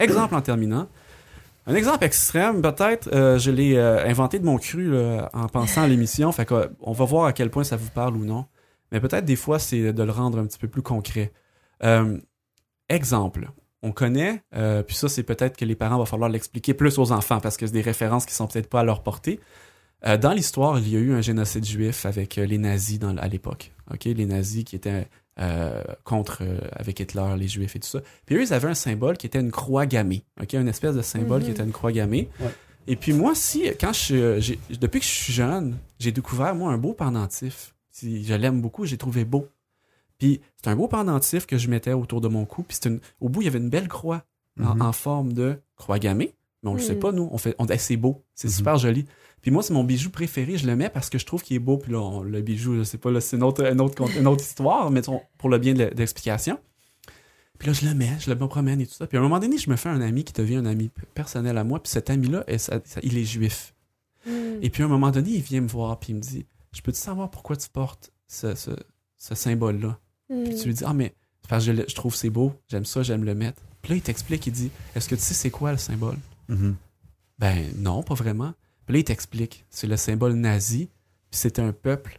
[0.00, 0.88] exemple en terminant.
[1.66, 5.82] Un exemple extrême, peut-être, euh, je l'ai euh, inventé de mon cru là, en pensant
[5.82, 8.46] à l'émission, fait euh, on va voir à quel point ça vous parle ou non.
[8.92, 11.32] Mais peut-être des fois, c'est de le rendre un petit peu plus concret.
[11.82, 12.18] Euh,
[12.88, 13.50] exemple,
[13.84, 17.12] on connaît, euh, puis ça, c'est peut-être que les parents va falloir l'expliquer plus aux
[17.12, 19.40] enfants parce que c'est des références qui sont peut-être pas à leur portée.
[20.06, 23.28] Euh, dans l'histoire, il y a eu un génocide juif avec euh, les nazis à
[23.28, 23.72] l'époque.
[24.04, 25.06] Les nazis qui étaient
[25.40, 28.00] euh, contre, euh, avec Hitler, les juifs et tout ça.
[28.26, 30.24] Puis eux, ils avaient un symbole qui était une croix gammée.
[30.40, 31.44] Ok, Une espèce de symbole Mhm.
[31.46, 32.28] qui était une croix gammée.
[32.40, 32.50] Ouais.
[32.86, 36.70] Et puis moi, si, quand je, j'ai- depuis que je suis jeune, j'ai découvert, moi,
[36.72, 37.74] un beau pendentif.
[37.90, 39.48] Si je l'aime beaucoup, j'ai trouvé beau.
[40.18, 42.62] Puis c'est un beau pendentif que je mettais autour de mon cou.
[42.62, 44.24] Puis c'est une- au bout, il y avait une belle croix
[44.62, 44.82] en, Mhm.
[44.82, 46.34] en forme de croix gammée.
[46.62, 47.00] Mais on le sait Mm.
[47.00, 47.28] pas, nous.
[47.32, 48.22] On fait, on, c'est beau.
[48.34, 48.54] C'est Mhm.
[48.54, 49.06] super joli.
[49.44, 50.56] Puis moi, c'est mon bijou préféré.
[50.56, 51.76] Je le mets parce que je trouve qu'il est beau.
[51.76, 54.08] Puis là, on- le bijou, je sais pas, là, c'est une autre, une, autre, con-
[54.18, 56.58] une autre histoire, mettons, pour le bien de l'explication.
[57.58, 59.06] Puis là, je le mets, je le promène et tout ça.
[59.06, 61.58] Puis à un moment donné, je me fais un ami qui devient un ami personnel
[61.58, 61.82] à moi.
[61.82, 63.74] Puis cet ami-là, ça- ça- il est juif.
[64.26, 64.60] Mhm.
[64.62, 66.00] Et puis à un moment donné, il vient me voir.
[66.00, 68.70] Puis il me dit Je peux-tu savoir pourquoi tu portes ce, ce,
[69.16, 69.98] ce symbole-là
[70.46, 72.52] Puis tu lui dis, ah, mais c'est parce que je, je trouve que c'est beau,
[72.68, 73.62] j'aime ça, j'aime le mettre.
[73.82, 76.16] Puis là, il t'explique, il dit, est-ce que tu sais c'est quoi le symbole?
[76.48, 76.74] Mhm.
[77.38, 78.54] Ben non, pas vraiment.
[78.86, 80.90] Puis là, il t'explique, c'est le symbole nazi,
[81.30, 82.18] puis c'était un peuple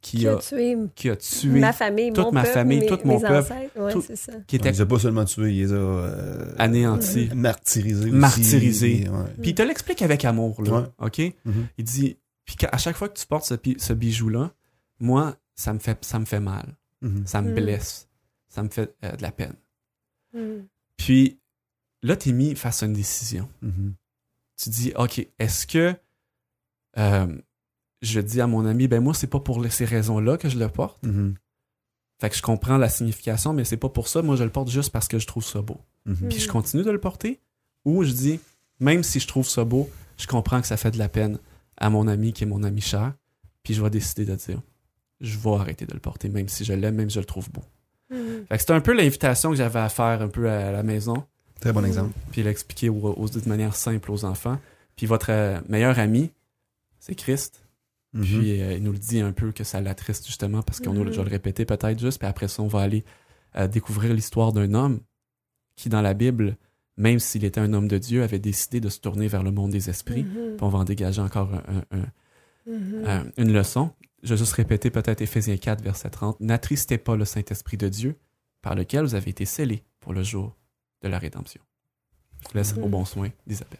[0.00, 2.80] qui, Qui a a, tué qui a tué, ma famille, toute mon ma peuple, famille,
[2.80, 3.80] mes, tout mon mes peuple, ancêtres.
[3.80, 4.32] Ouais, tout- c'est ça.
[4.46, 7.30] qui Il était les a pas seulement tués, il les a euh, anéanti.
[7.34, 8.10] martyrisés aussi.
[8.18, 9.08] Martyrisés.
[9.08, 9.24] Ouais.
[9.40, 10.86] Puis il te l'explique avec amour, là, Ouais.
[11.06, 11.34] OK?
[11.46, 11.66] Mhm.
[11.78, 14.52] Il dit, puis qu'à- à chaque fois que tu portes ce, bijou-là,
[15.00, 17.26] moi, ça me fait, ça me fait mal, Mhm.
[17.26, 17.54] ça me Mm.
[17.54, 18.08] blesse,
[18.48, 19.54] ça me fait euh, de la peine.
[20.34, 20.66] Mhm.
[20.98, 21.40] Puis
[22.02, 23.48] là, t'es mis face à une décision.
[23.62, 23.94] Mhm.
[24.62, 25.96] tu dis, OK, est-ce que
[26.98, 27.26] euh,
[28.02, 30.68] je dis à mon ami, ben moi, c'est pas pour ces raisons-là que je le
[30.68, 31.02] porte.
[31.04, 31.34] Mhm.
[32.20, 34.22] Fait que je comprends la signification, mais c'est pas pour ça.
[34.22, 35.80] Moi, je le porte juste parce que je trouve ça beau.
[36.06, 36.28] Mhm.
[36.28, 37.40] Puis je continue de le porter.
[37.84, 38.40] Ou je dis,
[38.80, 41.38] même si je trouve ça beau, je comprends que ça fait de la peine
[41.76, 43.14] à mon ami qui est mon ami cher.
[43.62, 44.60] Puis je vais décider de dire,
[45.20, 47.50] je vais arrêter de le porter, même si je l'aime, même si je le trouve
[47.50, 47.64] beau.
[48.10, 48.46] Mhm.
[48.48, 51.24] Fait que c'était un peu l'invitation que j'avais à faire un peu à la maison.
[51.60, 52.12] Très bon exemple.
[52.30, 54.58] puis l'expliquer de manière simple aux enfants.
[54.96, 56.30] Puis votre euh, meilleur ami,
[57.04, 57.66] c'est Christ.
[58.14, 58.22] Mhm.
[58.24, 61.12] Puis euh, il nous le dit un peu que ça l'attriste justement parce qu'on Mhm.
[61.12, 62.18] je vais le répéter peut-être juste.
[62.18, 63.04] Puis après ça, on va aller
[63.56, 65.00] euh, découvrir l'histoire d'un homme
[65.76, 66.56] qui, dans la Bible,
[66.96, 69.70] même s'il était un homme de Dieu, avait décidé de se tourner vers le monde
[69.70, 70.22] des esprits.
[70.24, 70.56] Mhm.
[70.56, 72.06] Puis on va en dégager encore un- un-
[73.06, 73.32] un- Mhm.
[73.36, 73.90] une leçon.
[74.22, 76.40] Je vais juste répéter peut-être Éphésiens 4, verset 30.
[76.40, 78.16] N'attristez pas le Saint-Esprit de Dieu,
[78.62, 80.56] par lequel vous avez été scellés pour le jour
[81.02, 81.60] de la rédemption.
[82.44, 83.78] Je vous laisse au bon soin d'Isabelle.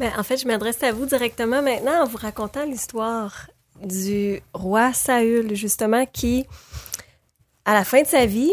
[0.00, 3.48] Ben, en fait, je m'adresse à vous directement maintenant en vous racontant l'histoire
[3.80, 6.46] du roi Saül, justement, qui,
[7.64, 8.52] à la fin de sa vie,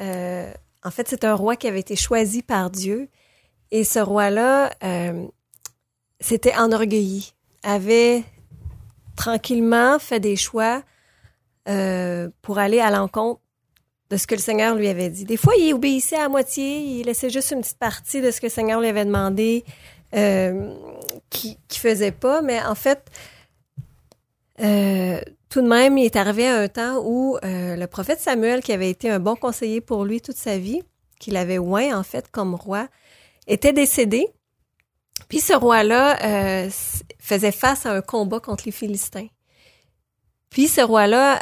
[0.00, 0.52] euh,
[0.84, 3.08] en fait, c'est un roi qui avait été choisi par Dieu.
[3.70, 5.26] Et ce roi-là euh,
[6.20, 7.32] s'était enorgueilli,
[7.62, 8.22] avait
[9.16, 10.82] tranquillement fait des choix
[11.68, 13.40] euh, pour aller à l'encontre
[14.10, 15.24] de ce que le Seigneur lui avait dit.
[15.24, 18.46] Des fois, il obéissait à moitié, il laissait juste une petite partie de ce que
[18.46, 19.64] le Seigneur lui avait demandé
[20.14, 20.74] euh,
[21.30, 23.10] qui, qui faisait pas, mais en fait,
[24.60, 28.62] euh, tout de même, il est arrivé à un temps où euh, le prophète Samuel,
[28.62, 30.82] qui avait été un bon conseiller pour lui toute sa vie,
[31.18, 32.88] qu'il avait oint en fait comme roi,
[33.46, 34.28] était décédé.
[35.28, 36.70] Puis ce roi-là euh,
[37.18, 39.28] faisait face à un combat contre les Philistins.
[40.50, 41.40] Puis ce roi-là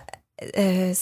[0.59, 0.93] euh,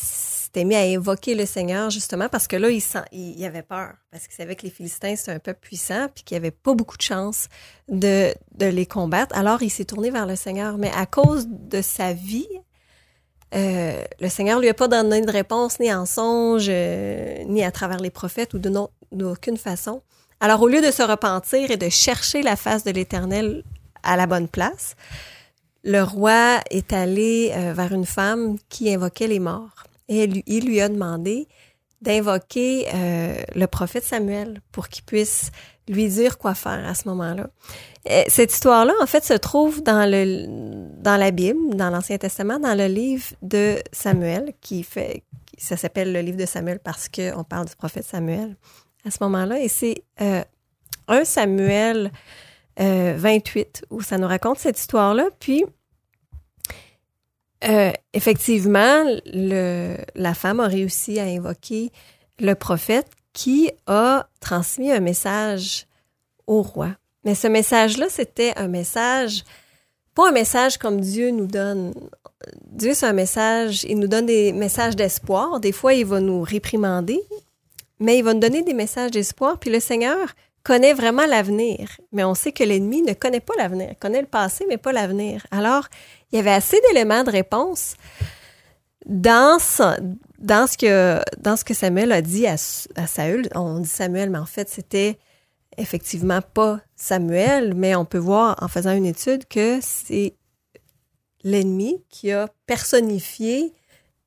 [0.49, 3.63] s'était mis à invoquer le Seigneur justement parce que là, il, sent, il, il avait
[3.63, 3.93] peur.
[4.11, 6.73] Parce qu'il savait que les Philistins, c'était un peuple puissant puis qu'il n'y avait pas
[6.73, 7.49] beaucoup de chance
[7.89, 9.37] de, les combattre.
[9.37, 10.79] Alors, il s'est tourné vers le Seigneur.
[10.79, 12.49] Mais à cause de sa vie,
[13.55, 17.71] euh, le Seigneur lui a pas donné de réponse ni en songe, euh, ni à
[17.71, 18.59] travers les prophètes ou
[19.13, 20.01] d'aucune façon.
[20.41, 23.65] Alors, au lieu de se repentir et de chercher la face de l'Éternel
[24.03, 24.97] à la bonne place,
[25.85, 29.85] le roi est allé euh, vers une femme qui invoquait les morts.
[30.09, 31.47] Et lui- il lui a demandé
[32.01, 35.51] d'invoquer euh, le prophète Samuel pour qu'il puisse
[35.89, 37.49] lui dire quoi faire à ce moment-là.
[38.11, 40.47] Euh, Cette histoire-là, en fait, se trouve dans le
[41.03, 45.25] dans la Bible, dans l'Ancien Testament, dans le livre de Samuel, qui fait
[45.57, 48.57] ça s'appelle le livre de Samuel parce que on parle du prophète Samuel
[49.05, 50.43] à ce moment-là, et c'est euh,
[51.09, 52.13] un Samuel
[52.81, 55.29] euh, 28 où ça nous raconte cette histoire-là.
[55.41, 55.65] Puis
[57.65, 61.91] euh, effectivement, le, la femme a réussi à invoquer
[62.39, 65.87] le prophète qui a transmis un message
[66.47, 66.91] au roi.
[67.25, 69.45] Mais ce message-là, c'était un message,
[70.15, 71.93] pas un message comme Dieu nous donne.
[72.71, 75.61] Dieu, c'est un message, il nous donne des messages d'espoir.
[75.61, 77.21] Des fois, il va nous réprimander,
[77.99, 79.59] mais il va nous donner des messages d'espoir.
[79.59, 80.35] Puis le Seigneur
[80.69, 81.89] connaît vraiment l'avenir.
[82.13, 83.95] Mais on sait que l'ennemi ne connaît pas l'avenir.
[83.99, 85.47] Connaît le passé, mais pas l'avenir.
[85.51, 85.89] Alors,
[86.31, 87.95] il y avait assez d'éléments de réponse
[89.07, 92.57] dans, son- dans, ce que, dans ce que Samuel a dit à,
[92.97, 93.49] à Saül.
[93.55, 95.19] On dit Samuel, mais en fait, c'était
[95.79, 100.35] effectivement pas Samuel, mais on peut voir en faisant une étude que c'est
[101.45, 103.73] l'ennemi qui a personnifié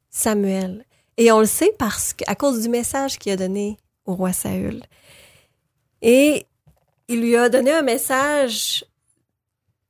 [0.10, 0.86] Samuel.
[1.18, 4.82] Et on le sait parce qu'à cause du message qu'il a donné au roi Saül.
[6.02, 6.46] Et
[7.08, 8.86] il lui a donné un message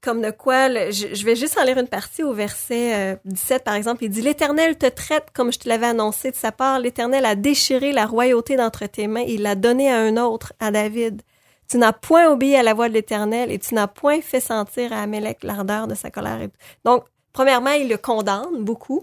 [0.01, 3.75] comme de quoi, je, vais juste en lire une partie au verset euh, 17 par
[3.75, 7.23] exemple, il dit, L'Éternel te traite comme je te l'avais annoncé de sa part, l'Éternel
[7.23, 11.21] a déchiré la royauté d'entre tes mains, il l'a donnée à un autre, à David.
[11.67, 14.91] Tu n'as point obéi à la voix de l'Éternel et tu n'as point fait sentir
[14.91, 16.39] à Amélec l'ardeur de sa colère.
[16.83, 19.01] Donc, premièrement, il le condamne beaucoup.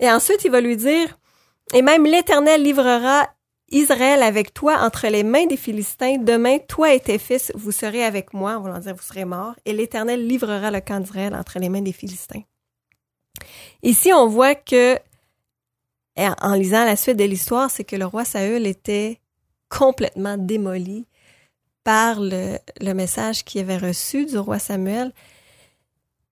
[0.00, 1.16] Et ensuite, il va lui dire,
[1.72, 3.28] et même l'Éternel livrera
[3.74, 6.16] Israël avec toi entre les mains des Philistins.
[6.18, 8.56] Demain, toi et tes fils, vous serez avec moi.
[8.56, 9.56] En voulant dire, vous serez morts.
[9.64, 12.42] Et l'Éternel livrera le camp d'Israël entre les mains des Philistins.
[13.82, 14.96] Ici, on voit que,
[16.16, 19.18] en lisant la suite de l'histoire, c'est que le roi Saül était
[19.68, 21.06] complètement démoli
[21.82, 25.12] par le message qu'il avait reçu du roi Samuel.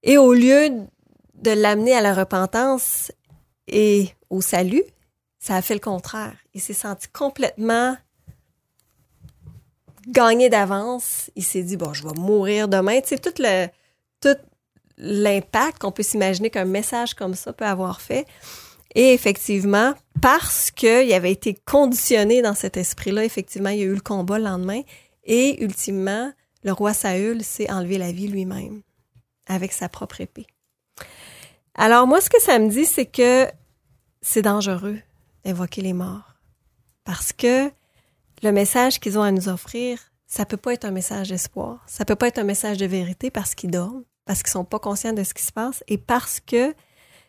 [0.05, 0.87] Et au lieu
[1.35, 3.11] de l'amener à la repentance
[3.67, 4.85] et au salut,
[5.43, 6.37] ça a fait le contraire.
[6.55, 7.97] Il s'est senti complètement
[10.07, 11.33] gagné d'avance.
[11.35, 13.01] Il s'est dit, bon, je vais mourir demain.
[13.01, 13.67] Tu sais, tout le,
[14.21, 14.37] tout
[14.99, 18.25] l'impact qu'on peut s'imaginer qu'un message comme ça peut avoir fait.
[18.95, 23.95] Et effectivement, parce qu'il avait été conditionné dans cet esprit-là, effectivement, il y a eu
[23.95, 24.83] le combat le lendemain.
[25.25, 26.33] Et ultimement,
[26.63, 28.83] le roi Saül s'est enlevé la vie lui-même
[29.49, 30.47] avec sa propre épée.
[31.75, 33.49] Alors moi, ce que ça me dit, c'est que
[34.21, 35.01] c'est dangereux
[35.45, 36.35] d'invoquer les morts.
[37.05, 37.71] Parce que
[38.43, 41.85] le message qu'ils ont à nous offrir, ça peut pas être un message d'espoir.
[41.87, 44.79] Ça peut pas être un message de vérité parce qu'ils dorment, parce qu'ils sont pas
[44.79, 46.75] conscients de ce qui se passe et parce que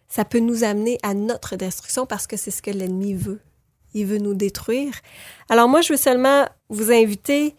[0.08, 3.42] ça peut nous amener à notre destruction parce que c'est ce que l'ennemi veut.
[3.94, 4.94] Il veut nous détruire.
[5.50, 7.56] Alors moi, je veux seulement vous inviter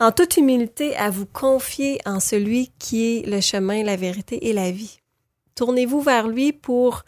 [0.00, 4.52] en toute humilité à vous confier en celui qui est le chemin, la vérité et
[4.52, 5.00] la vie.
[5.54, 7.02] Tournez-vous vers lui pour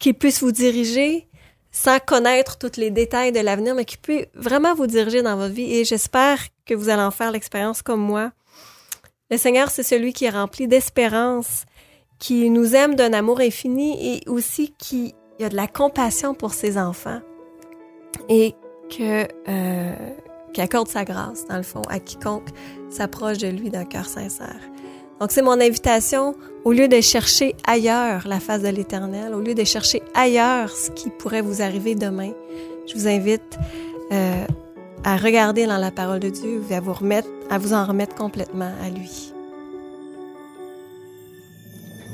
[0.00, 1.28] qu'il puisse vous diriger
[1.70, 5.54] sans connaître tous les détails de l'avenir, mais qu'il puisse vraiment vous diriger dans votre
[5.54, 5.72] vie.
[5.72, 8.32] Et j'espère que vous allez en faire l'expérience comme moi.
[9.30, 11.64] Le Seigneur, c'est celui qui est rempli d'espérance,
[12.18, 16.76] qui nous aime d'un amour infini et aussi qui a de la compassion pour ses
[16.76, 17.20] enfants
[18.28, 18.54] et
[18.90, 19.94] que euh,
[20.52, 22.48] qui accorde sa grâce, dans le fond, à quiconque
[22.90, 24.60] s'approche de lui d'un cœur sincère.
[25.20, 29.54] Donc, c'est mon invitation, au lieu de chercher ailleurs la face de l'Éternel, au lieu
[29.54, 32.32] de chercher ailleurs ce qui pourrait vous arriver demain,
[32.86, 33.58] je vous invite
[34.12, 34.44] euh,
[35.04, 38.14] à regarder dans la parole de Dieu et à vous, remettre, à vous en remettre
[38.14, 39.32] complètement à lui.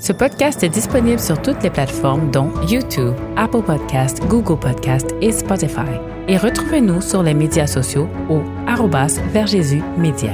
[0.01, 5.31] Ce podcast est disponible sur toutes les plateformes dont YouTube, Apple Podcast, Google Podcast et
[5.33, 6.01] Spotify.
[6.29, 10.33] Et retrouvez-nous sur les médias sociaux au arrobas vers Jésus Média.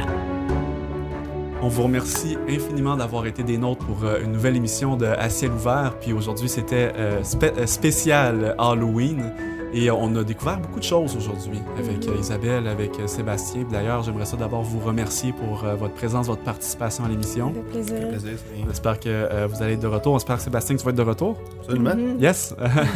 [1.64, 5.30] On vous remercie infiniment d'avoir été des nôtres pour euh, une nouvelle émission de À
[5.30, 5.94] ciel ouvert.
[6.00, 9.32] Puis aujourd'hui, c'était euh, spé- euh, spécial Halloween.
[9.74, 13.64] Et on a découvert beaucoup de choses aujourd'hui avec Isabelle, avec Sébastien.
[13.70, 17.54] D'ailleurs, j'aimerais ça d'abord vous remercier pour euh, votre présence, votre participation à l'émission.
[17.54, 18.08] fait plaisir.
[18.08, 20.18] Plaisir, que euh, vous allez être de retour.
[20.18, 21.38] J'espère que Sébastien, tu vas être de retour.
[21.60, 21.94] Absolument.
[21.94, 22.20] Mhm.
[22.20, 22.54] Yes.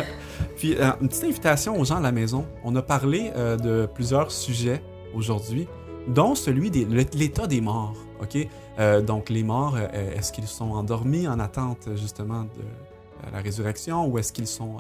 [0.57, 2.45] Puis euh, une petite invitation aux gens à la maison.
[2.64, 4.83] On a parlé euh, de plusieurs sujets
[5.14, 5.67] aujourd'hui,
[6.09, 6.84] dont celui de
[7.16, 7.94] l'état des morts.
[8.20, 8.36] Ok?
[8.78, 13.38] Euh, donc les morts, euh, est-ce qu'ils sont endormis en attente justement de euh, la
[13.40, 14.78] résurrection, ou est-ce qu'ils sont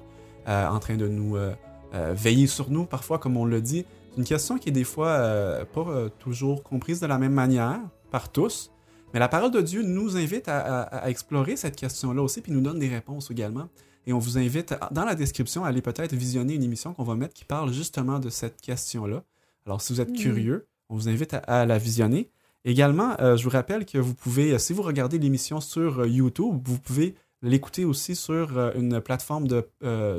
[0.48, 1.54] euh, en train de nous euh,
[1.94, 3.84] euh, veiller sur nous parfois, comme on le dit?
[4.12, 7.32] C'est une question qui est des fois euh, pas euh, toujours comprise de la même
[7.34, 8.70] manière par tous.
[9.14, 12.52] Mais la parole de Dieu nous invite à, à- à explorer cette question-là aussi, puis
[12.52, 13.68] nous donne des réponses également.
[14.06, 17.14] Et on vous invite, dans la description, à aller peut-être visionner une émission qu'on va
[17.14, 19.22] mettre qui parle justement de cette question-là.
[19.66, 20.16] Alors, si vous êtes Mhm.
[20.16, 22.30] curieux, on vous invite à, la visionner.
[22.64, 26.08] Également, euh, je vous rappelle que vous pouvez, euh, si vous regardez l'émission sur euh,
[26.08, 29.68] YouTube, vous pouvez l'écouter aussi sur une plateforme de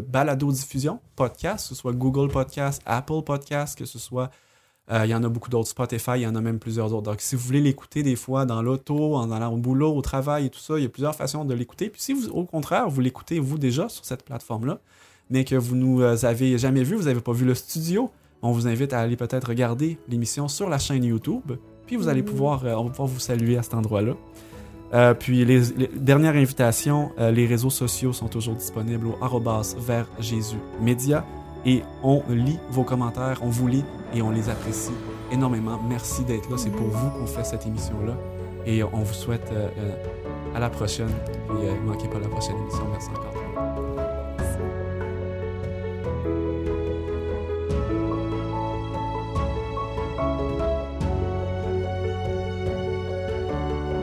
[0.08, 4.30] balado-diffusion, podcast, que ce soit Google Podcast, Apple Podcast, que ce soit
[4.90, 7.02] il y en a beaucoup d'autres, Spotify, il y en a même plusieurs autres.
[7.12, 10.46] Donc, si vous voulez l'écouter des fois dans l'auto, en allant au boulot, au travail
[10.46, 11.90] et tout ça, il y a plusieurs façons de l'écouter.
[11.90, 14.80] Puis si vous, au contraire, vous l'écoutez vous déjà sur cette plateforme-là,
[15.32, 18.12] mais que vous nous avez jamais vu, vous n'avez pas vu le studio,
[18.42, 21.54] on vous invite à aller peut-être regarder l'émission sur la chaîne YouTube.
[21.86, 22.28] Puis vous allez Mhm.
[22.28, 24.14] pouvoir, euh, on va pouvoir vous saluer à cet endroit-là.
[24.94, 29.76] Euh, puis les, les dernières invitations, euh, les réseaux sociaux sont toujours disponibles au arrobas
[29.80, 31.26] vers Jésus Média
[31.66, 33.84] et on lit vos commentaires, on vous lit
[34.14, 34.94] et on les apprécie
[35.32, 35.78] énormément.
[35.90, 38.14] Merci d'être là, c'est pour vous qu'on fait cette émission-là
[38.66, 39.70] et on vous souhaite euh,
[40.56, 41.10] à la prochaine.
[41.62, 42.84] Et euh, ne manquez pas la prochaine émission.
[42.92, 44.07] Merci encore.